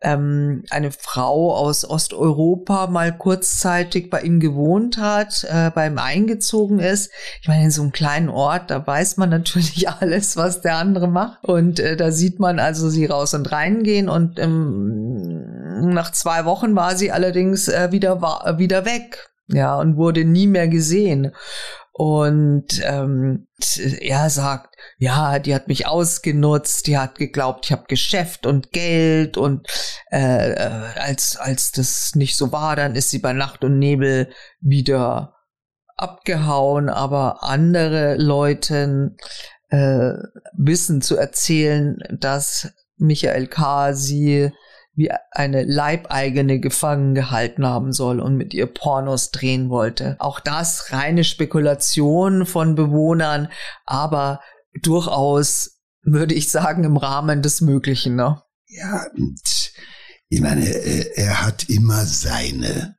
[0.00, 6.80] ähm, eine Frau aus Osteuropa mal kurzzeitig bei ihm gewohnt hat, äh, bei ihm eingezogen
[6.80, 7.10] ist.
[7.40, 11.06] Ich meine, in so einem kleinen Ort, da weiß man natürlich alles, was der andere
[11.06, 11.44] macht.
[11.44, 14.08] Und äh, da sieht man also sie raus und reingehen.
[14.08, 19.30] Und ähm, nach zwei Wochen war sie allerdings äh, wieder, wa- wieder weg.
[19.48, 21.34] Ja, und wurde nie mehr gesehen.
[21.96, 23.46] Und ähm,
[24.00, 29.36] er sagt, ja, die hat mich ausgenutzt, die hat geglaubt, ich habe Geschäft und Geld
[29.36, 29.68] und
[30.10, 34.28] äh, äh, als als das nicht so war, dann ist sie bei Nacht und Nebel
[34.60, 35.36] wieder
[35.96, 39.14] abgehauen, aber andere Leute
[39.68, 40.14] äh,
[40.52, 43.92] wissen zu erzählen, dass Michael K.
[43.94, 44.50] sie
[44.96, 50.16] wie eine Leibeigene gefangen gehalten haben soll und mit ihr Pornos drehen wollte.
[50.20, 53.48] Auch das reine Spekulation von Bewohnern,
[53.86, 54.40] aber
[54.82, 58.16] durchaus, würde ich sagen, im Rahmen des Möglichen.
[58.16, 58.40] Ne?
[58.66, 59.06] ja,
[60.28, 62.96] ich meine, äh, er hat immer seine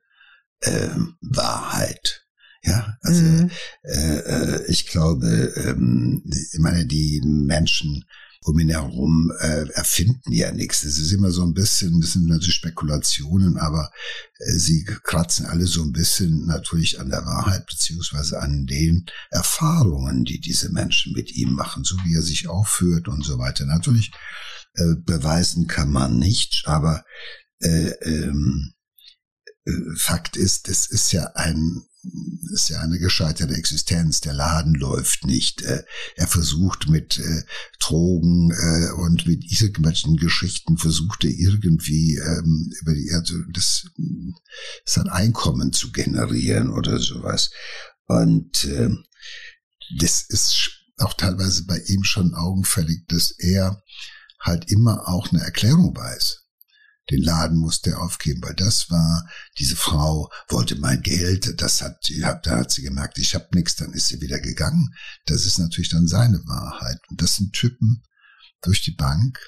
[0.62, 2.22] ähm, Wahrheit.
[2.62, 3.50] Ja, also Mhm.
[3.82, 8.04] äh, äh, ich glaube, ähm, ich meine, die Menschen
[8.46, 10.82] um ihn herum äh, erfinden ja nichts.
[10.82, 13.90] Das ist immer so ein bisschen, das sind natürlich Spekulationen, aber
[14.38, 20.24] äh, sie kratzen alle so ein bisschen natürlich an der Wahrheit beziehungsweise an den Erfahrungen,
[20.24, 23.66] die diese Menschen mit ihm machen, so wie er sich aufführt und so weiter.
[23.66, 24.12] Natürlich
[24.74, 27.04] äh, beweisen kann man nicht, aber
[27.58, 28.74] äh, ähm,
[29.64, 31.82] äh, Fakt ist, es ist ja ein
[32.52, 34.20] ist ja eine gescheiterte Existenz.
[34.20, 35.62] Der Laden läuft nicht.
[35.62, 35.84] Äh,
[36.16, 37.42] Er versucht mit äh,
[37.80, 43.88] Drogen äh, und mit irgendwelchen Geschichten versucht er irgendwie ähm, über die also das
[44.84, 47.50] sein Einkommen zu generieren oder sowas.
[48.06, 49.04] Und ähm,
[49.98, 53.82] das ist auch teilweise bei ihm schon augenfällig, dass er
[54.40, 56.45] halt immer auch eine Erklärung weiß.
[57.10, 59.28] Den Laden musste er aufgeben, weil das war,
[59.58, 62.10] diese Frau wollte mein Geld, das hat
[62.42, 64.92] da hat sie gemerkt, ich habe nichts, dann ist sie wieder gegangen.
[65.26, 67.00] Das ist natürlich dann seine Wahrheit.
[67.08, 68.02] Und das sind Typen
[68.62, 69.38] durch die Bank,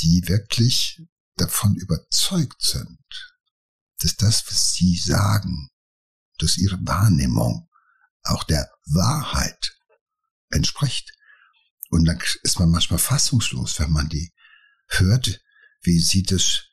[0.00, 1.02] die wirklich
[1.36, 2.98] davon überzeugt sind,
[4.00, 5.70] dass das, was sie sagen,
[6.38, 7.68] dass ihre Wahrnehmung
[8.22, 9.76] auch der Wahrheit
[10.50, 11.12] entspricht.
[11.90, 14.32] Und dann ist man manchmal fassungslos, wenn man die
[14.88, 15.40] hört,
[15.82, 16.67] wie sie das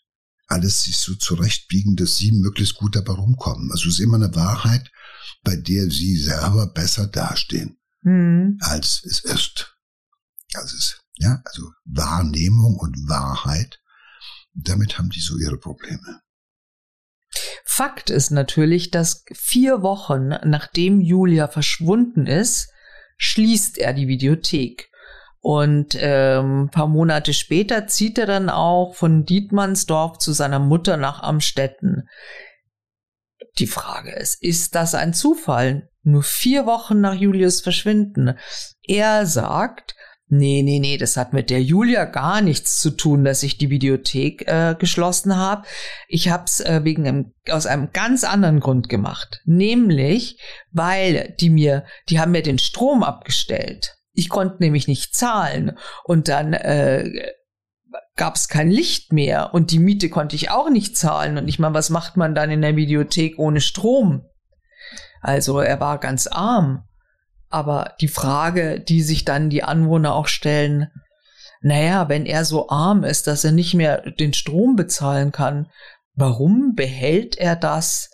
[0.48, 3.72] alles sich so zurechtbiegen, dass sie möglichst gut dabei rumkommen.
[3.72, 4.92] Also es ist immer eine Wahrheit,
[5.44, 8.58] bei der sie selber besser dastehen, Mhm.
[8.62, 9.76] als es ist.
[10.54, 13.82] Also es, ja, also Wahrnehmung und Wahrheit,
[14.54, 16.22] damit haben die so ihre Probleme.
[17.66, 22.70] Fakt ist natürlich, dass vier Wochen nachdem Julia verschwunden ist,
[23.18, 24.90] schließt er die Videothek.
[25.46, 31.22] Und ähm, paar Monate später zieht er dann auch von Dietmannsdorf zu seiner Mutter nach
[31.22, 32.10] Amstetten.
[33.60, 35.88] die Frage ist, ist das ein Zufall?
[36.02, 38.40] Nur vier Wochen nach Julius Verschwinden.
[38.82, 39.94] Er sagt,
[40.26, 43.70] nee, nee, nee, das hat mit der Julia gar nichts zu tun, dass ich die
[43.70, 45.68] Videothek äh, geschlossen habe.
[46.08, 49.42] Ich habe es äh, wegen einem, aus einem ganz anderen Grund gemacht.
[49.46, 50.40] Nämlich,
[50.72, 53.96] weil die mir, die haben mir den Strom abgestellt.
[54.16, 55.78] Ich konnte nämlich nicht zahlen.
[56.04, 57.34] Und dann äh,
[58.16, 61.38] gab es kein Licht mehr und die Miete konnte ich auch nicht zahlen.
[61.38, 64.26] Und ich meine, was macht man dann in der Videothek ohne Strom?
[65.22, 66.84] Also er war ganz arm.
[67.50, 70.92] Aber die Frage, die sich dann die Anwohner auch stellen,
[71.62, 75.70] naja, wenn er so arm ist, dass er nicht mehr den Strom bezahlen kann,
[76.14, 78.12] warum behält er das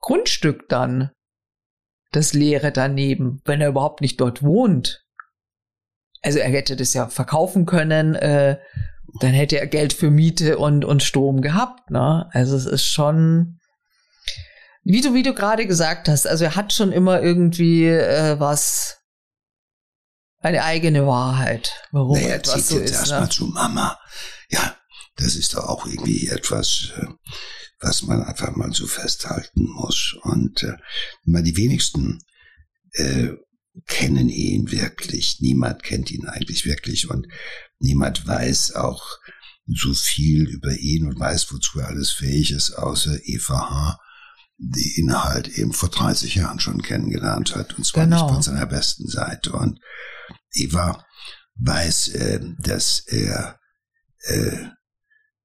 [0.00, 1.10] Grundstück dann?
[2.10, 5.03] Das leere daneben, wenn er überhaupt nicht dort wohnt.
[6.24, 8.58] Also er hätte das ja verkaufen können, äh,
[9.20, 11.90] dann hätte er Geld für Miete und, und Strom gehabt.
[11.90, 12.28] Ne?
[12.32, 13.60] Also es ist schon,
[14.82, 19.04] wie du, wie du gerade gesagt hast, also er hat schon immer irgendwie äh, was,
[20.44, 22.96] eine eigene Wahrheit, warum naja, etwas so jetzt ist.
[22.96, 23.28] Erstmal ne?
[23.30, 23.98] zu Mama.
[24.50, 24.76] Ja,
[25.16, 27.06] das ist doch auch irgendwie etwas, äh,
[27.80, 30.16] was man einfach mal so festhalten muss.
[30.22, 30.76] Und äh,
[31.24, 32.18] mal die wenigsten
[32.92, 33.28] äh,
[33.86, 35.38] kennen ihn wirklich.
[35.40, 37.26] Niemand kennt ihn eigentlich wirklich und
[37.78, 39.18] niemand weiß auch
[39.66, 44.00] so viel über ihn und weiß, wozu er alles fähig ist, außer Eva H.,
[44.58, 48.22] die ihn halt eben vor 30 Jahren schon kennengelernt hat und zwar genau.
[48.22, 49.52] nicht von seiner besten Seite.
[49.52, 49.80] Und
[50.52, 51.04] Eva
[51.56, 53.58] weiß, äh, dass er
[54.26, 54.68] äh,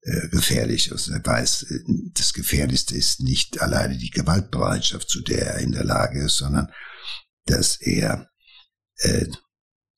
[0.02, 1.10] äh, gefährlich ist.
[1.10, 1.80] Er weiß, äh,
[2.14, 6.72] das Gefährlichste ist nicht alleine die Gewaltbereitschaft, zu der er in der Lage ist, sondern
[7.46, 8.30] dass er
[8.98, 9.28] äh,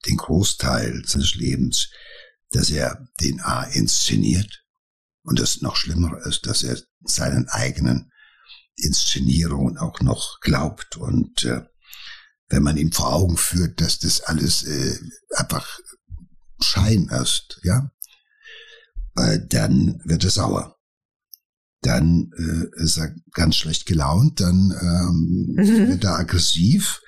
[0.05, 1.89] den Großteil seines Lebens,
[2.51, 4.65] dass er den A inszeniert
[5.23, 8.11] und das noch schlimmer ist, dass er seinen eigenen
[8.75, 11.61] Inszenierungen auch noch glaubt und äh,
[12.49, 14.99] wenn man ihm vor Augen führt, dass das alles äh,
[15.35, 15.79] einfach
[16.61, 17.91] Schein ist, ja,
[19.15, 20.77] äh, dann wird er sauer.
[21.81, 25.87] Dann äh, ist er ganz schlecht gelaunt, dann ähm, mhm.
[25.89, 27.01] wird er aggressiv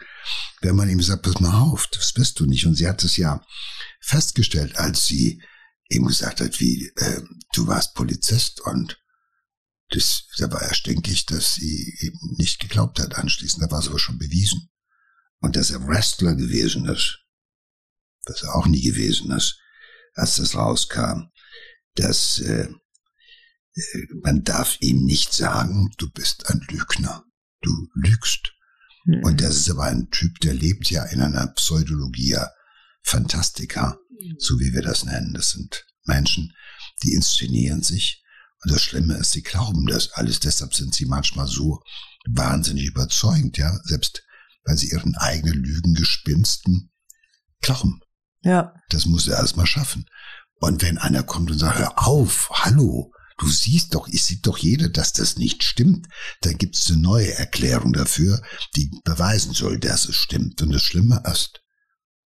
[0.61, 2.65] wenn man ihm sagt, pass mal auf, das bist du nicht.
[2.65, 3.45] Und sie hat es ja
[3.99, 5.41] festgestellt, als sie
[5.89, 7.21] ihm gesagt hat, wie, äh,
[7.53, 8.99] du warst Polizist und
[9.89, 13.63] das, da war er stinkig, dass sie eben nicht geglaubt hat anschließend.
[13.63, 14.69] Da war es aber schon bewiesen.
[15.39, 17.19] Und dass er Wrestler gewesen ist,
[18.26, 19.59] was er auch nie gewesen ist,
[20.13, 21.30] als das rauskam,
[21.95, 22.69] dass äh,
[23.74, 27.26] äh man darf ihm nicht sagen, du bist ein Lügner,
[27.61, 28.53] du lügst.
[29.06, 29.24] Mhm.
[29.24, 32.51] Und das ist aber ein Typ, der lebt ja in einer Pseudologia
[33.01, 34.36] Fantastica, mhm.
[34.39, 35.34] so wie wir das nennen.
[35.34, 36.54] Das sind Menschen,
[37.04, 38.24] die inszenieren sich.
[38.64, 40.39] Und das Schlimme ist, sie glauben das alles.
[40.39, 41.82] Deshalb sind sie manchmal so
[42.26, 44.24] wahnsinnig überzeugend, ja, selbst
[44.66, 46.91] weil sie ihren eigenen Lügengespinsten
[47.62, 47.99] glauben.
[48.41, 48.74] Ja.
[48.89, 50.06] Das muss er erstmal schaffen.
[50.56, 53.12] Und wenn einer kommt und sagt, hör auf, hallo,
[53.43, 56.07] Du siehst doch, ich sieht doch jeder, dass das nicht stimmt.
[56.39, 58.41] Dann gibt es eine neue Erklärung dafür,
[58.77, 60.61] die beweisen soll, dass es stimmt.
[60.61, 61.61] Und das Schlimme ist,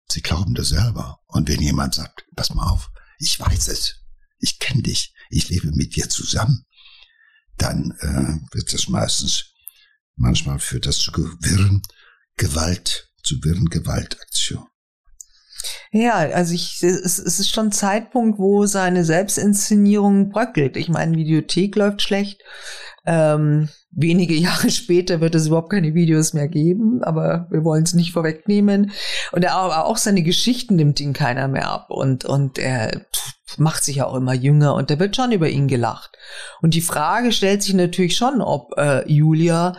[0.07, 1.19] sie glauben das selber.
[1.25, 3.95] Und wenn jemand sagt, pass mal auf, ich weiß es,
[4.37, 6.67] ich kenne dich, ich lebe mit dir zusammen,
[7.57, 9.45] dann äh, wird das meistens,
[10.15, 11.81] manchmal führt das zu wirren
[12.37, 14.67] Gewalt, zu wirren Gewaltaktion.
[15.91, 20.77] Ja, also ich, es, es ist schon Zeitpunkt, wo seine Selbstinszenierung bröckelt.
[20.77, 22.41] Ich meine, Videothek läuft schlecht.
[23.05, 27.93] Ähm, wenige Jahre später wird es überhaupt keine Videos mehr geben, aber wir wollen es
[27.93, 28.91] nicht vorwegnehmen.
[29.31, 33.05] Und er, auch seine Geschichten nimmt ihn keiner mehr ab und, und er
[33.57, 36.11] macht sich ja auch immer jünger und da wird schon über ihn gelacht.
[36.61, 39.75] Und die Frage stellt sich natürlich schon, ob äh, Julia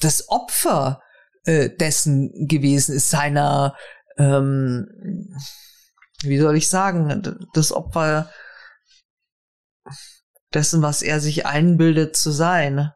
[0.00, 1.02] das Opfer
[1.44, 3.74] äh, dessen gewesen ist, seiner
[4.18, 4.86] ähm,
[6.22, 8.30] wie soll ich sagen, das Opfer
[10.52, 12.90] dessen, was er sich einbildet zu sein.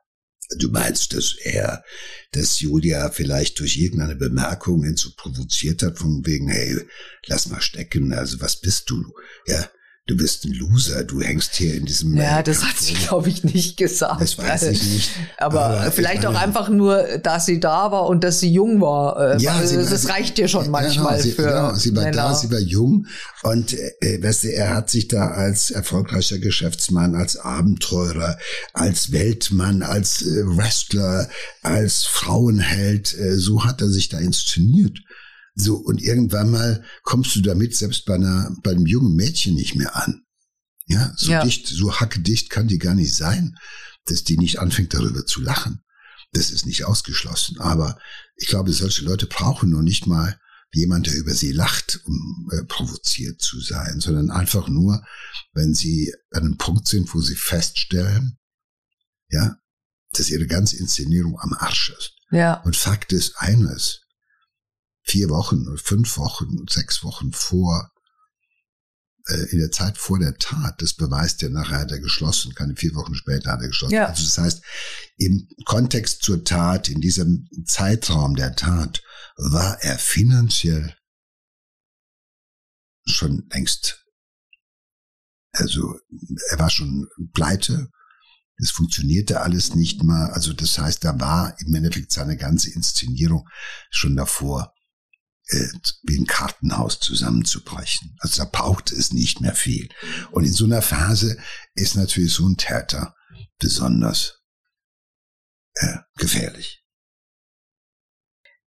[0.58, 1.84] Du meinst, dass er,
[2.32, 6.80] dass Julia vielleicht durch irgendeine Bemerkung ihn so provoziert hat, von wegen, hey,
[7.26, 9.12] lass mal stecken, also was bist du?
[9.46, 9.68] Ja,
[10.08, 12.16] du bist ein Loser, du hängst hier in diesem.
[12.16, 14.20] Ja, das hat sie, glaube ich, nicht gesagt.
[14.22, 15.10] Das weiß ich nicht.
[15.36, 19.34] Aber, aber vielleicht auch einfach nur, dass sie da war und dass sie jung war.
[19.34, 21.42] Äh, ja, also, war, das reicht dir schon genau, manchmal genau, sie, für.
[21.42, 22.16] Genau, sie war Männer.
[22.16, 23.06] da, sie war jung
[23.42, 28.38] und äh, weißt du, er hat sich da als erfolgreicher Geschäftsmann, als Abenteurer,
[28.72, 31.28] als Weltmann, als äh, Wrestler,
[31.62, 34.98] als Frauenheld, äh, so hat er sich da inszeniert.
[35.60, 39.74] So, und irgendwann mal kommst du damit selbst bei einer, bei einem jungen Mädchen nicht
[39.74, 40.24] mehr an.
[40.86, 41.44] Ja, so ja.
[41.44, 43.58] dicht, so hackedicht kann die gar nicht sein,
[44.06, 45.82] dass die nicht anfängt darüber zu lachen.
[46.32, 47.58] Das ist nicht ausgeschlossen.
[47.58, 47.98] Aber
[48.36, 50.38] ich glaube, solche Leute brauchen nur nicht mal
[50.72, 55.04] jemand, der über sie lacht, um äh, provoziert zu sein, sondern einfach nur,
[55.54, 58.38] wenn sie an einem Punkt sind, wo sie feststellen,
[59.28, 59.56] ja,
[60.12, 62.12] dass ihre ganze Inszenierung am Arsch ist.
[62.30, 62.54] Ja.
[62.62, 64.02] Und Fakt ist eines,
[65.08, 67.90] vier Wochen, fünf Wochen, sechs Wochen vor,
[69.28, 72.76] äh, in der Zeit vor der Tat, das beweist ja nachher hat er geschlossen, keine
[72.76, 73.94] vier Wochen später hat er geschlossen.
[73.94, 74.06] Ja.
[74.06, 74.62] Also das heißt,
[75.16, 79.02] im Kontext zur Tat, in diesem Zeitraum der Tat,
[79.36, 80.94] war er finanziell
[83.06, 84.04] schon längst,
[85.52, 85.98] also
[86.50, 87.90] er war schon pleite,
[88.60, 93.48] es funktionierte alles nicht mal, also das heißt, da war im Endeffekt seine ganze Inszenierung
[93.90, 94.74] schon davor,
[96.02, 98.16] wie ein Kartenhaus zusammenzubrechen.
[98.20, 99.88] Also da brauchte es nicht mehr viel.
[100.30, 101.38] Und in so einer Phase
[101.74, 103.14] ist natürlich so ein Täter
[103.58, 104.40] besonders
[105.74, 106.84] äh, gefährlich.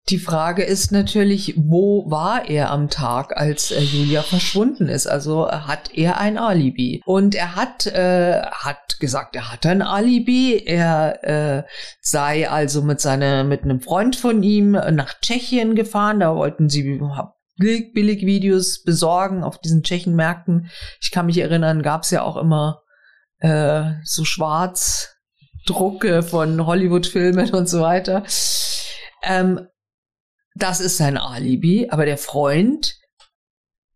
[0.10, 5.08] Die Frage ist natürlich, wo war er am Tag, als äh, Julia verschwunden ist?
[5.08, 7.02] Also äh, hat er ein Alibi?
[7.06, 10.58] Und er hat, äh, hat gesagt, er hat ein Alibi.
[10.66, 11.64] Er äh,
[12.02, 16.20] sei also mit seiner, mit einem Freund von ihm nach Tschechien gefahren.
[16.20, 17.00] Da wollten sie
[17.58, 20.72] billig Videos besorgen auf diesen Tschechenmärkten.
[21.00, 22.82] Ich kann mich erinnern, gab es ja auch immer
[23.38, 28.24] äh, so Schwarzdrucke von Hollywood-Filmen und so weiter.
[29.24, 29.68] Ähm,
[30.56, 33.00] das ist sein Alibi, aber der Freund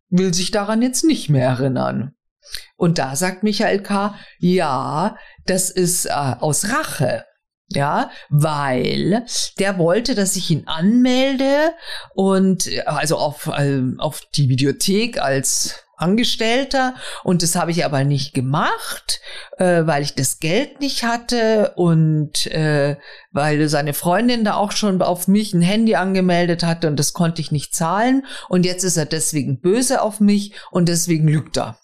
[0.10, 2.16] will sich daran jetzt nicht mehr erinnern.
[2.78, 7.26] Und da sagt Michael K., ja, das ist äh, aus Rache.
[7.70, 9.26] Ja, weil
[9.58, 11.74] der wollte, dass ich ihn anmelde
[12.14, 18.34] und also auf, äh, auf die Videothek als Angestellter und das habe ich aber nicht
[18.34, 19.22] gemacht,
[19.58, 22.98] äh, weil ich das Geld nicht hatte und äh,
[23.32, 27.42] weil seine Freundin da auch schon auf mich ein Handy angemeldet hatte und das konnte
[27.42, 31.78] ich nicht zahlen und jetzt ist er deswegen böse auf mich und deswegen lügt er.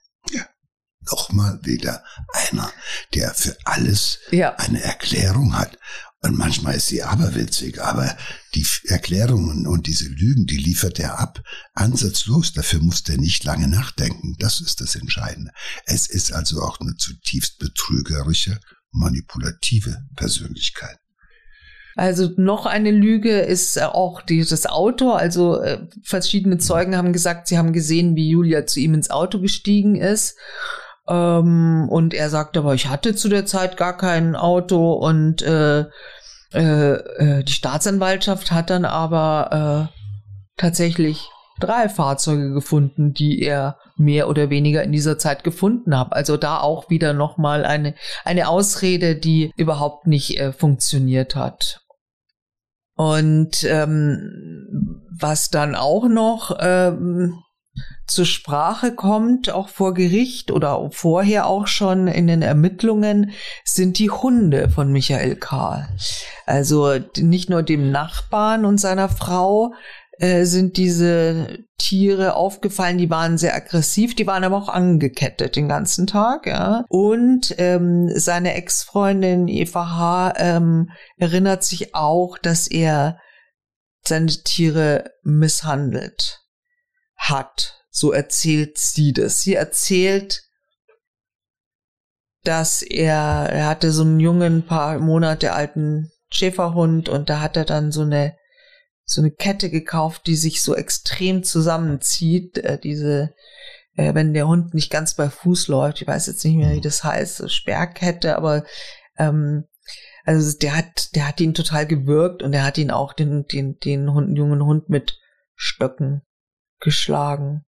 [1.10, 2.72] Nochmal wieder einer,
[3.14, 4.56] der für alles Ja.
[4.56, 5.78] eine Erklärung hat.
[6.24, 8.16] Und manchmal ist sie aberwitzig, aber
[8.54, 11.42] die Erklärungen und diese Lügen, die liefert er ab,
[11.74, 12.54] ansatzlos.
[12.54, 14.36] Dafür muss er nicht lange nachdenken.
[14.38, 15.52] Das ist das Entscheidende.
[15.86, 18.60] Es ist also auch eine zutiefst betrügerische,
[18.92, 20.98] manipulative Persönlichkeit.
[21.96, 25.12] Also noch eine Lüge ist auch dieses Auto.
[25.12, 29.42] Also äh, verschiedene Zeugen haben gesagt, sie haben gesehen, wie Julia zu ihm ins Auto
[29.42, 30.38] gestiegen ist.
[31.12, 35.82] Ähm, und er sagt aber, ich hatte zu der Zeit gar kein Auto und äh,
[36.54, 39.96] äh, äh, die Staatsanwaltschaft hat dann aber äh,
[40.58, 46.14] tatsächlich drei Fahrzeuge gefunden, die er mehr oder weniger in dieser Zeit gefunden hat.
[46.14, 47.94] Also da auch wieder nochmal eine,
[48.24, 51.82] eine Ausrede, die überhaupt nicht äh, funktioniert hat.
[52.96, 57.40] Und ähm, was dann auch noch ähm,
[58.12, 63.32] zur Sprache kommt, auch vor Gericht oder vorher auch schon in den Ermittlungen,
[63.64, 65.88] sind die Hunde von Michael K.
[66.46, 69.74] Also nicht nur dem Nachbarn und seiner Frau
[70.20, 75.68] äh, sind diese Tiere aufgefallen, die waren sehr aggressiv, die waren aber auch angekettet den
[75.68, 76.86] ganzen Tag, ja.
[76.90, 80.34] Und ähm, seine Ex-Freundin Eva H.
[80.38, 83.18] Ähm, erinnert sich auch, dass er
[84.04, 86.42] seine Tiere misshandelt
[87.18, 87.81] hat.
[87.92, 89.42] So erzählt sie das.
[89.42, 90.44] Sie erzählt,
[92.44, 97.66] dass er, er hatte so einen jungen, paar Monate alten Schäferhund und da hat er
[97.66, 98.36] dann so eine,
[99.04, 103.36] so eine Kette gekauft, die sich so extrem zusammenzieht, äh, diese,
[103.96, 106.82] äh, wenn der Hund nicht ganz bei Fuß läuft, ich weiß jetzt nicht mehr, wie
[106.82, 108.64] das heißt, Sperrkette, aber
[109.18, 109.66] ähm,
[110.24, 113.78] also der hat, der hat ihn total gewürgt und er hat ihn auch den, den,
[113.80, 115.20] den Hund, jungen Hund mit
[115.56, 116.22] Stöcken
[116.80, 117.66] geschlagen.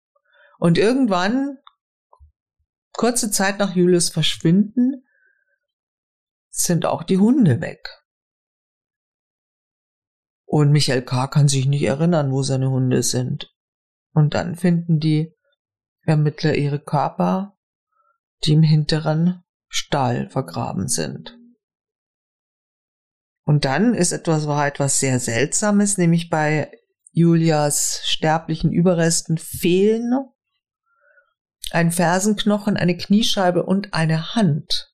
[0.59, 1.59] Und irgendwann,
[2.93, 5.07] kurze Zeit nach Julius Verschwinden,
[6.51, 7.89] sind auch die Hunde weg.
[10.47, 11.27] Und Michael K.
[11.27, 13.55] kann sich nicht erinnern, wo seine Hunde sind.
[14.13, 15.35] Und dann finden die
[16.03, 17.59] Ermittler ihre Körper,
[18.45, 21.37] die im hinteren Stall vergraben sind.
[23.45, 26.71] Und dann ist etwas, war etwas sehr Seltsames, nämlich bei
[27.13, 30.15] Julias sterblichen Überresten fehlen
[31.71, 34.93] ein Fersenknochen, eine Kniescheibe und eine Hand.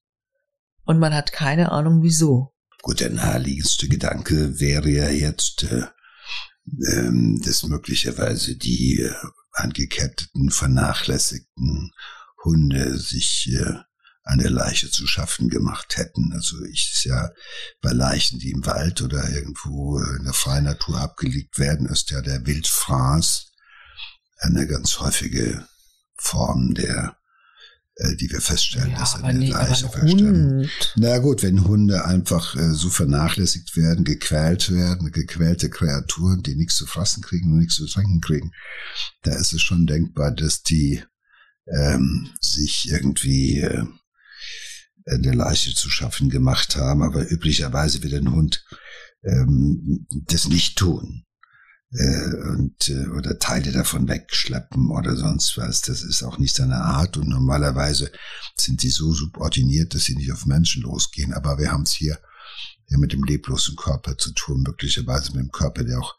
[0.85, 2.55] Und man hat keine Ahnung wieso.
[2.83, 5.87] Gut, der naheliegendste Gedanke wäre ja jetzt, äh,
[6.93, 9.15] ähm, dass möglicherweise die äh,
[9.53, 11.93] angeketteten, vernachlässigten
[12.43, 13.75] Hunde sich äh,
[14.25, 16.33] an der Leiche zu schaffen gemacht hätten.
[16.33, 17.31] Also ich ist ja
[17.81, 22.21] bei Leichen, die im Wald oder irgendwo in der freien Natur abgelegt werden, ist ja
[22.21, 23.53] der Wildfraß
[24.39, 25.67] eine ganz häufige
[26.23, 27.17] Form der
[27.97, 30.71] äh, die wir feststellen, ja, dass eine nee, Leiche versterben.
[30.97, 36.77] Na gut, wenn Hunde einfach äh, so vernachlässigt werden, gequält werden, gequälte Kreaturen, die nichts
[36.77, 38.53] zu fressen kriegen und nichts zu trinken kriegen,
[39.23, 41.03] da ist es schon denkbar, dass die
[41.67, 43.85] ähm, sich irgendwie äh,
[45.05, 48.65] eine Leiche zu schaffen gemacht haben, aber üblicherweise wird ein Hund
[49.23, 51.25] ähm, das nicht tun
[51.93, 55.83] und äh, oder Teile davon wegschleppen oder sonst was.
[55.83, 58.11] Das ist auch nicht seine Art und normalerweise
[58.57, 61.35] sind sie so subordiniert, dass sie nicht auf Menschen losgehen.
[61.35, 62.19] Aber wir haben es hier
[62.89, 66.17] ja mit dem leblosen Körper zu tun, möglicherweise mit dem Körper, der auch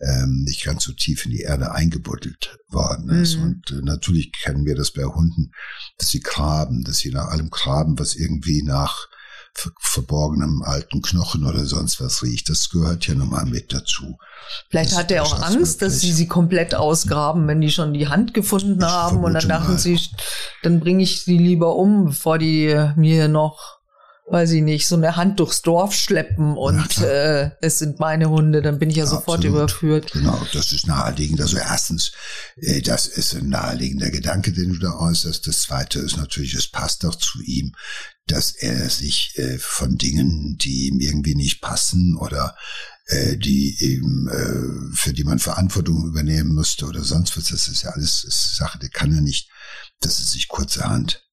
[0.00, 3.36] ähm, nicht ganz so tief in die Erde eingebuddelt worden ist.
[3.36, 3.42] Mhm.
[3.42, 5.52] Und äh, natürlich kennen wir das bei Hunden,
[5.96, 9.08] dass sie graben, dass sie nach allem graben, was irgendwie nach
[9.80, 12.48] verborgenem alten Knochen oder sonst was riecht.
[12.48, 14.18] Das gehört ja nun mal mit dazu.
[14.68, 18.08] Vielleicht das hat er auch Angst, dass sie sie komplett ausgraben, wenn die schon die
[18.08, 19.78] Hand gefunden ich haben und dann dachten mal.
[19.78, 19.98] sie,
[20.62, 23.78] dann bringe ich sie lieber um, bevor die mir noch
[24.26, 28.30] weiß ich nicht, so eine Hand durchs Dorf schleppen und ja, äh, es sind meine
[28.30, 29.56] Hunde, dann bin ich ja, ja sofort absolut.
[29.56, 30.12] überführt.
[30.12, 31.40] Genau, das ist naheliegend.
[31.40, 32.12] Also erstens,
[32.56, 35.46] äh, das ist ein naheliegender Gedanke, den du da äußerst.
[35.46, 37.74] Das zweite ist natürlich, es passt doch zu ihm,
[38.26, 42.56] dass er sich äh, von Dingen, die ihm irgendwie nicht passen oder
[43.06, 47.82] äh, die eben äh, für die man Verantwortung übernehmen müsste oder sonst was, das ist
[47.82, 49.50] ja alles ist Sache, die kann er nicht,
[50.00, 51.23] dass er sich kurzerhand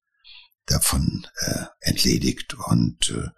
[0.66, 3.30] davon äh, entledigt und äh,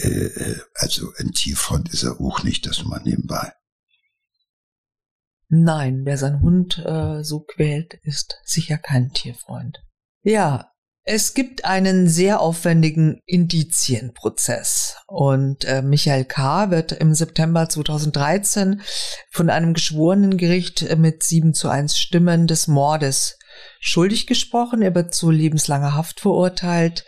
[0.00, 3.52] äh, also ein Tierfreund ist er auch nicht, das man nebenbei.
[5.48, 9.78] Nein, wer seinen Hund äh, so quält, ist sicher kein Tierfreund.
[10.22, 10.72] Ja,
[11.10, 16.70] es gibt einen sehr aufwendigen Indizienprozess und äh, Michael K.
[16.70, 18.82] wird im September 2013
[19.30, 23.37] von einem geschworenen Gericht mit sieben zu eins Stimmen des Mordes
[23.80, 24.82] schuldig gesprochen.
[24.82, 27.04] Er wird zu lebenslanger Haft verurteilt.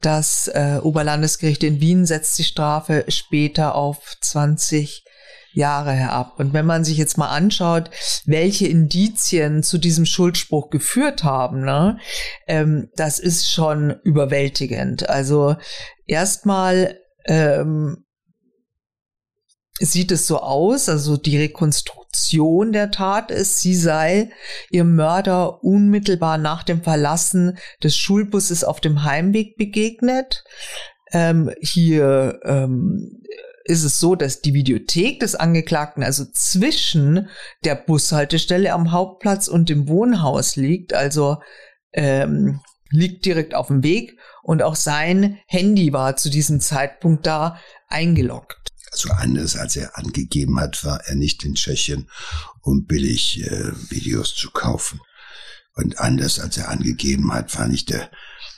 [0.00, 5.04] Das äh, Oberlandesgericht in Wien setzt die Strafe später auf 20
[5.52, 6.38] Jahre herab.
[6.38, 7.90] Und wenn man sich jetzt mal anschaut,
[8.24, 11.98] welche Indizien zu diesem Schuldspruch geführt haben, ne,
[12.46, 15.08] ähm, das ist schon überwältigend.
[15.08, 15.56] Also
[16.06, 18.04] erstmal ähm,
[19.80, 21.36] sieht es so aus, also die
[22.10, 24.30] Rekonstruktion der Tat ist, sie sei
[24.70, 30.44] ihrem Mörder unmittelbar nach dem Verlassen des Schulbusses auf dem Heimweg begegnet.
[31.12, 33.22] Ähm, hier ähm,
[33.64, 37.28] ist es so, dass die Videothek des Angeklagten also zwischen
[37.64, 41.38] der Bushaltestelle am Hauptplatz und dem Wohnhaus liegt, also
[41.92, 47.58] ähm, liegt direkt auf dem Weg und auch sein Handy war zu diesem Zeitpunkt da
[47.88, 48.59] eingeloggt.
[48.92, 52.10] Also anders als er angegeben hat, war er nicht in Tschechien,
[52.60, 55.00] um billig äh, Videos zu kaufen.
[55.74, 58.10] Und anders als er angegeben hat, war nicht der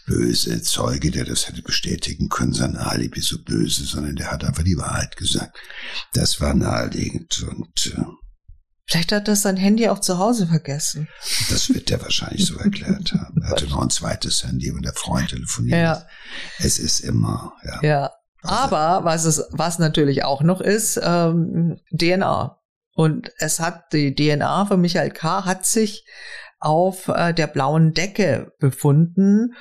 [0.06, 4.64] böse Zeuge, der das hätte bestätigen können, sein Alibi so böse, sondern der hat einfach
[4.64, 5.56] die Wahrheit gesagt.
[6.14, 8.02] Das war naheliegend und äh,
[8.88, 11.08] Vielleicht hat er sein Handy auch zu Hause vergessen.
[11.48, 13.40] Das wird er wahrscheinlich so erklärt haben.
[13.40, 15.78] Er hatte noch ein zweites Handy und der Freund telefoniert.
[15.78, 16.06] Ja.
[16.58, 17.82] Es ist immer, ja.
[17.82, 18.10] Ja.
[18.42, 22.58] Aber was es, was natürlich auch noch ist, ähm, DNA.
[22.94, 25.44] Und es hat die DNA von Michael K.
[25.44, 26.04] hat sich
[26.58, 29.54] auf äh, der blauen Decke befunden,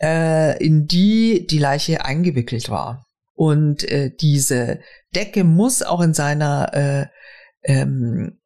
[0.00, 3.06] äh, in die die Leiche eingewickelt war.
[3.34, 4.80] Und äh, diese
[5.14, 7.06] Decke muss auch in seiner äh,
[7.62, 8.40] ähm,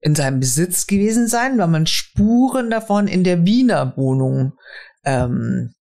[0.00, 4.52] in seinem Besitz gewesen sein, weil man Spuren davon in der Wiener Wohnung
[5.04, 5.74] ähm,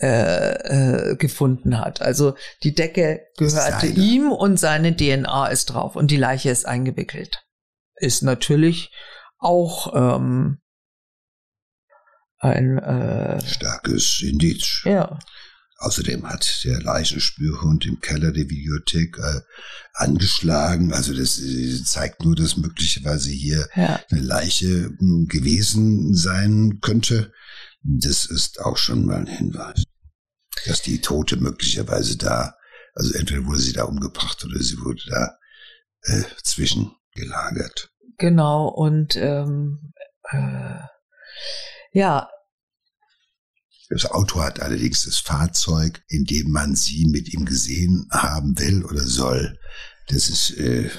[0.00, 2.00] äh, äh, gefunden hat.
[2.00, 7.44] Also die Decke gehörte ihm und seine DNA ist drauf und die Leiche ist eingewickelt.
[7.96, 8.90] Ist natürlich
[9.38, 10.58] auch ähm,
[12.38, 14.82] ein äh, starkes Indiz.
[14.84, 15.18] Ja.
[15.82, 19.40] Außerdem hat der Leichenspürhund im Keller der Bibliothek äh,
[19.94, 20.92] angeschlagen.
[20.92, 23.98] Also das äh, zeigt nur, dass möglicherweise hier ja.
[24.10, 27.32] eine Leiche hm, gewesen sein könnte.
[27.82, 29.84] Das ist auch schon mal ein Hinweis,
[30.66, 32.54] dass die Tote möglicherweise da,
[32.94, 35.38] also entweder wurde sie da umgebracht oder sie wurde da
[36.02, 37.90] äh, zwischengelagert.
[38.18, 39.92] Genau, und ähm,
[40.30, 40.80] äh,
[41.92, 42.28] ja.
[43.88, 48.84] Das Auto hat allerdings das Fahrzeug, in dem man sie mit ihm gesehen haben will
[48.84, 49.58] oder soll.
[50.08, 50.90] Das ist äh,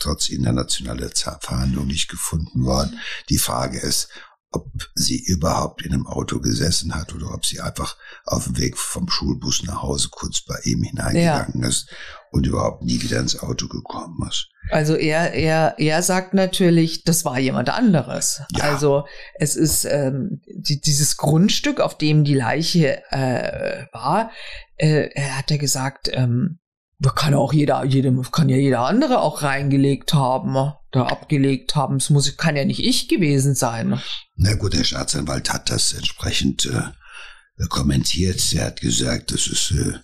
[0.00, 2.98] trotz internationaler Verhandlung nicht gefunden worden.
[3.28, 4.08] Die Frage ist,
[4.52, 8.76] ob sie überhaupt in einem Auto gesessen hat oder ob sie einfach auf dem Weg
[8.76, 11.68] vom Schulbus nach Hause kurz bei ihm hineingegangen ja.
[11.68, 11.88] ist
[12.32, 14.48] und überhaupt nie wieder ins Auto gekommen ist.
[14.70, 18.42] Also er, er, er sagt natürlich, das war jemand anderes.
[18.52, 18.64] Ja.
[18.64, 24.30] Also es ist ähm, die, dieses Grundstück, auf dem die Leiche äh, war.
[24.76, 26.59] Äh, er hat ja gesagt, ähm,
[27.00, 31.96] da kann auch jeder, jedem, kann ja jeder andere auch reingelegt haben, da abgelegt haben.
[31.96, 34.00] Es muss, kann ja nicht ich gewesen sein.
[34.36, 38.52] Na gut, der Staatsanwalt hat das entsprechend äh, kommentiert.
[38.52, 39.94] Er hat gesagt, das ist äh,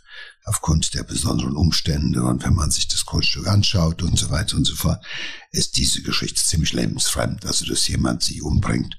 [0.44, 4.64] aufgrund der besonderen Umstände und wenn man sich das Grundstück anschaut und so weiter und
[4.64, 5.04] so fort,
[5.50, 7.44] ist diese Geschichte ziemlich lebensfremd.
[7.44, 8.96] Also, dass jemand sie umbringt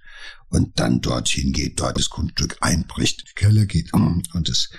[0.50, 4.70] und dann dorthin geht, dort das Grundstück einbricht, die Keller geht und das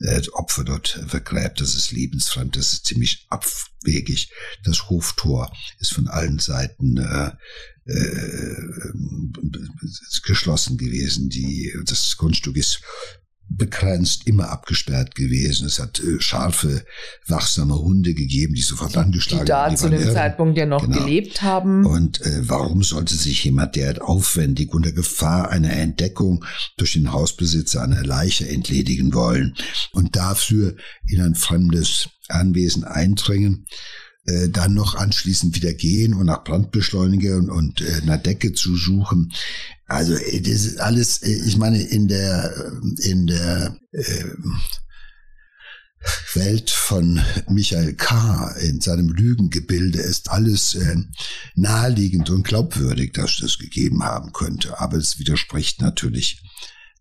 [0.00, 1.60] äh, Opfer dort vergräbt.
[1.60, 4.30] Das ist lebensfremd, das ist ziemlich abwegig.
[4.64, 7.32] Das Hoftor ist von allen Seiten äh,
[7.90, 8.56] äh,
[10.24, 11.28] geschlossen gewesen.
[11.28, 12.80] Die, das Grundstück ist
[13.48, 15.66] begrenzt immer abgesperrt gewesen.
[15.66, 16.84] Es hat äh, scharfe,
[17.26, 20.12] wachsame Hunde gegeben, die sofort angeschlagen Die da zu dem irre.
[20.12, 20.98] Zeitpunkt ja noch genau.
[20.98, 21.86] gelebt haben.
[21.86, 26.44] Und äh, warum sollte sich jemand derart aufwendig unter Gefahr einer Entdeckung
[26.76, 29.54] durch den Hausbesitzer einer Leiche entledigen wollen
[29.92, 30.76] und dafür
[31.06, 33.66] in ein fremdes Anwesen eindringen?
[34.26, 38.76] Äh, dann noch anschließend wieder gehen und nach Brandbeschleuniger und, und äh, einer Decke zu
[38.76, 39.32] suchen.
[39.86, 44.24] Also äh, das ist alles, äh, ich meine, in der in der äh,
[46.34, 48.54] Welt von Michael K.
[48.60, 50.96] in seinem Lügengebilde ist alles äh,
[51.54, 54.78] naheliegend und glaubwürdig, dass das gegeben haben könnte.
[54.80, 56.42] Aber es widerspricht natürlich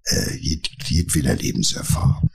[0.05, 2.29] äh, jed jedweder Lebenserfahrung.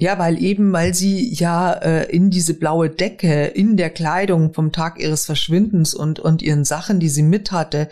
[0.00, 4.72] Ja, weil eben, weil sie ja äh, in diese blaue Decke, in der Kleidung vom
[4.72, 7.90] Tag ihres Verschwindens und, und ihren Sachen, die sie mit hatte,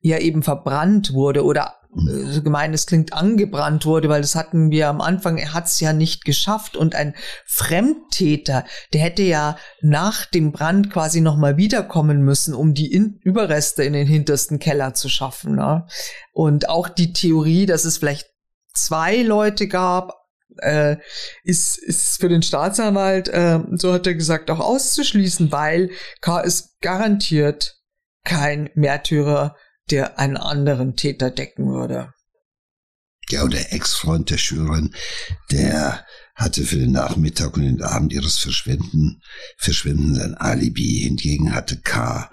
[0.00, 4.70] ja eben verbrannt wurde oder äh, so gemein es klingt, angebrannt wurde, weil das hatten
[4.70, 9.58] wir am Anfang, er hat es ja nicht geschafft und ein Fremdtäter, der hätte ja
[9.82, 14.94] nach dem Brand quasi nochmal wiederkommen müssen, um die in Überreste in den hintersten Keller
[14.94, 15.56] zu schaffen.
[15.56, 15.86] Ne?
[16.32, 18.30] Und auch die Theorie, dass es vielleicht
[18.72, 20.19] zwei Leute gab,
[20.62, 20.96] äh,
[21.42, 25.90] ist, ist für den Staatsanwalt, äh, so hat er gesagt, auch auszuschließen, weil
[26.20, 26.40] K.
[26.40, 27.76] ist garantiert
[28.24, 29.56] kein Märtyrer,
[29.90, 32.12] der einen anderen Täter decken würde.
[33.28, 34.94] Ja, und der Ex-Freund der Schülerin,
[35.50, 36.04] der
[36.34, 39.20] hatte für den Nachmittag und den Abend ihres Verschwinden,
[39.56, 41.02] Verschwinden sein Alibi.
[41.04, 42.30] Hingegen hatte K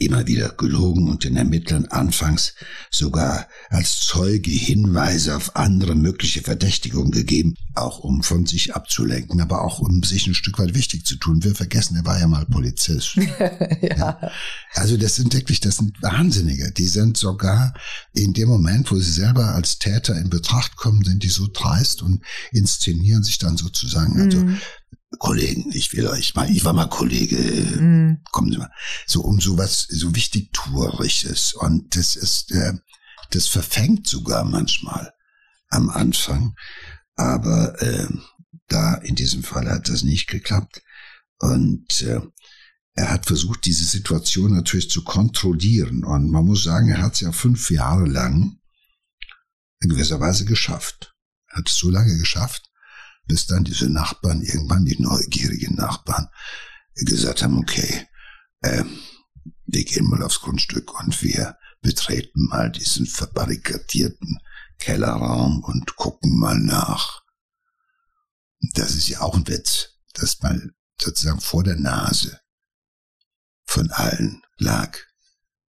[0.00, 2.54] immer wieder gelogen und den Ermittlern anfangs
[2.90, 9.62] sogar als Zeuge Hinweise auf andere mögliche Verdächtigungen gegeben, auch um von sich abzulenken, aber
[9.62, 11.44] auch um sich ein Stück weit wichtig zu tun.
[11.44, 13.16] Wir vergessen, er war ja mal Polizist.
[13.82, 13.96] ja.
[13.96, 14.30] ja.
[14.74, 16.72] Also das sind wirklich, das sind Wahnsinnige.
[16.72, 17.74] Die sind sogar
[18.14, 22.02] in dem Moment, wo sie selber als Täter in Betracht kommen, sind die so dreist
[22.02, 22.22] und
[22.52, 24.20] inszenieren sich dann sozusagen.
[24.20, 24.58] Also mhm.
[25.18, 28.22] Kollegen, ich will euch mal, ich war mal Kollege, mm.
[28.30, 28.70] kommen Sie mal.
[29.06, 31.54] So um sowas, so wichtig Touriges.
[31.54, 32.74] Und das ist, äh,
[33.30, 35.12] das verfängt sogar manchmal
[35.68, 36.54] am Anfang.
[37.16, 38.08] Aber äh,
[38.68, 40.82] da in diesem Fall hat das nicht geklappt.
[41.38, 42.20] Und äh,
[42.94, 46.04] er hat versucht, diese Situation natürlich zu kontrollieren.
[46.04, 48.58] Und man muss sagen, er hat es ja fünf Jahre lang
[49.80, 51.14] in gewisser Weise geschafft.
[51.48, 52.69] Er hat es so lange geschafft,
[53.30, 56.28] bis dann diese Nachbarn irgendwann, die neugierigen Nachbarn,
[56.96, 58.08] gesagt haben, okay,
[58.62, 58.82] äh,
[59.66, 64.40] wir gehen mal aufs Grundstück und wir betreten mal diesen verbarrikadierten
[64.80, 67.22] Kellerraum und gucken mal nach.
[68.74, 72.40] Das ist ja auch ein Witz, dass mal sozusagen vor der Nase
[73.64, 74.98] von allen lag.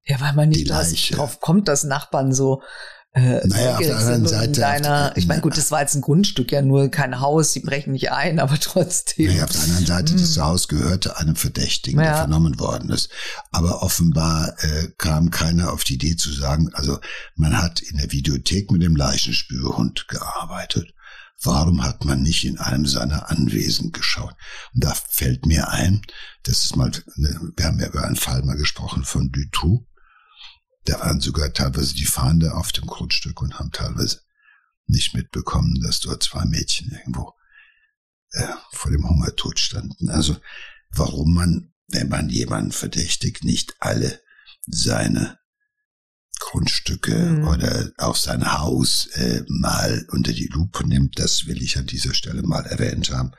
[0.05, 2.63] Ja, weil man nicht drauf kommt, dass Nachbarn so
[3.13, 4.61] äh, naja, auf der anderen Seite.
[4.61, 7.93] Deiner, ich meine, gut, das war jetzt ein Grundstück, ja nur kein Haus, sie brechen
[7.93, 9.27] nicht ein, aber trotzdem.
[9.27, 10.45] Naja, auf der anderen Seite, das hm.
[10.45, 12.07] Haus gehörte einem Verdächtigen, ja.
[12.07, 13.11] der vernommen worden ist.
[13.51, 17.01] Aber offenbar äh, kam keiner auf die Idee zu sagen, also
[17.35, 20.95] man hat in der Videothek mit dem Leichenspürhund gearbeitet.
[21.43, 24.35] Warum hat man nicht in einem seiner Anwesen geschaut?
[24.75, 26.03] Und da fällt mir ein,
[26.43, 29.87] das ist mal, wir haben ja über einen Fall mal gesprochen von Dutroux,
[30.85, 34.21] da waren sogar teilweise die Fahnder auf dem Grundstück und haben teilweise
[34.87, 37.33] nicht mitbekommen, dass dort zwei Mädchen irgendwo
[38.33, 40.11] äh, vor dem Hungertod standen.
[40.11, 40.37] Also
[40.91, 44.21] warum man, wenn man jemanden verdächtigt, nicht alle
[44.67, 45.39] seine
[46.39, 47.49] Grundstücke mhm.
[47.49, 52.15] oder auch sein Haus äh, mal unter die Lupe nimmt, das will ich an dieser
[52.15, 53.33] Stelle mal erwähnt haben,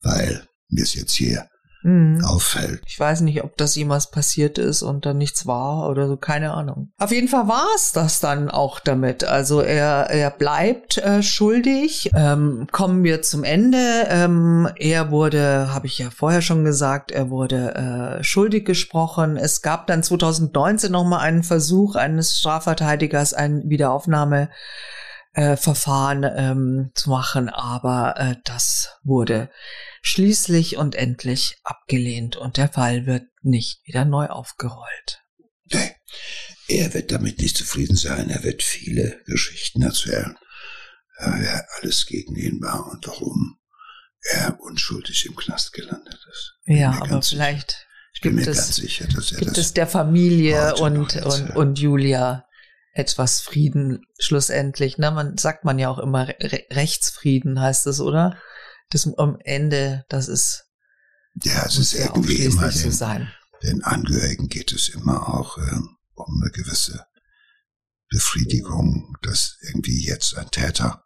[0.00, 1.48] weil wir es jetzt hier
[1.86, 2.24] mhm.
[2.24, 2.82] auffällt.
[2.86, 6.52] Ich weiß nicht, ob das jemals passiert ist und dann nichts war oder so, keine
[6.52, 6.90] Ahnung.
[6.98, 9.24] Auf jeden Fall war es das dann auch damit.
[9.24, 12.10] Also er, er bleibt äh, schuldig.
[12.14, 14.06] Ähm, kommen wir zum Ende.
[14.08, 19.36] Ähm, er wurde, habe ich ja vorher schon gesagt, er wurde äh, schuldig gesprochen.
[19.36, 24.50] Es gab dann 2019 nochmal einen Versuch eines Strafverteidigers, ein Wiederaufnahme
[25.34, 29.50] äh, Verfahren ähm, zu machen, aber äh, das wurde
[30.06, 35.24] schließlich und endlich abgelehnt und der Fall wird nicht wieder neu aufgerollt.
[35.64, 35.96] Nee,
[36.68, 38.30] er wird damit nicht zufrieden sein.
[38.30, 40.38] Er wird viele Geschichten erzählen,
[41.18, 43.58] wer alles gegen ihn war und warum
[44.30, 46.54] er unschuldig im Knast gelandet ist.
[46.66, 49.74] Ja, aber vielleicht ich bin gibt mir es, ganz sicher, dass er gibt das es
[49.74, 52.46] der Familie und, und, und Julia
[52.92, 54.98] etwas Frieden schlussendlich.
[54.98, 55.10] Ne?
[55.10, 58.40] Man sagt man ja auch immer Re Rechtsfrieden heißt es, oder?
[58.90, 60.64] Das am Ende, das ist
[61.42, 63.30] ja, es ist irgendwie immer den, sein.
[63.62, 65.80] den Angehörigen geht es immer auch äh,
[66.14, 67.06] um eine gewisse
[68.08, 71.04] Befriedigung, dass irgendwie jetzt ein Täter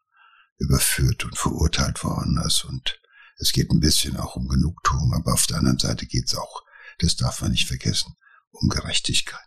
[0.59, 3.01] überführt und verurteilt worden ist und
[3.39, 6.63] es geht ein bisschen auch um Genugtuung, aber auf der anderen Seite geht es auch,
[6.99, 8.15] das darf man nicht vergessen,
[8.51, 9.41] um Gerechtigkeit.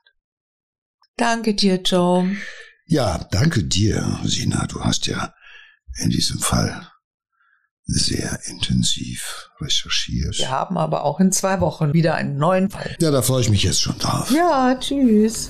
[1.15, 2.35] Danke dir, Joe.
[2.85, 4.65] Ja, danke dir, Sina.
[4.65, 5.33] Du hast ja
[5.99, 6.91] in diesem Fall
[7.85, 10.37] sehr intensiv recherchiert.
[10.37, 12.95] Wir haben aber auch in zwei Wochen wieder einen neuen Fall.
[12.99, 14.31] Ja, da freue ich mich jetzt schon drauf.
[14.31, 15.49] Ja, tschüss.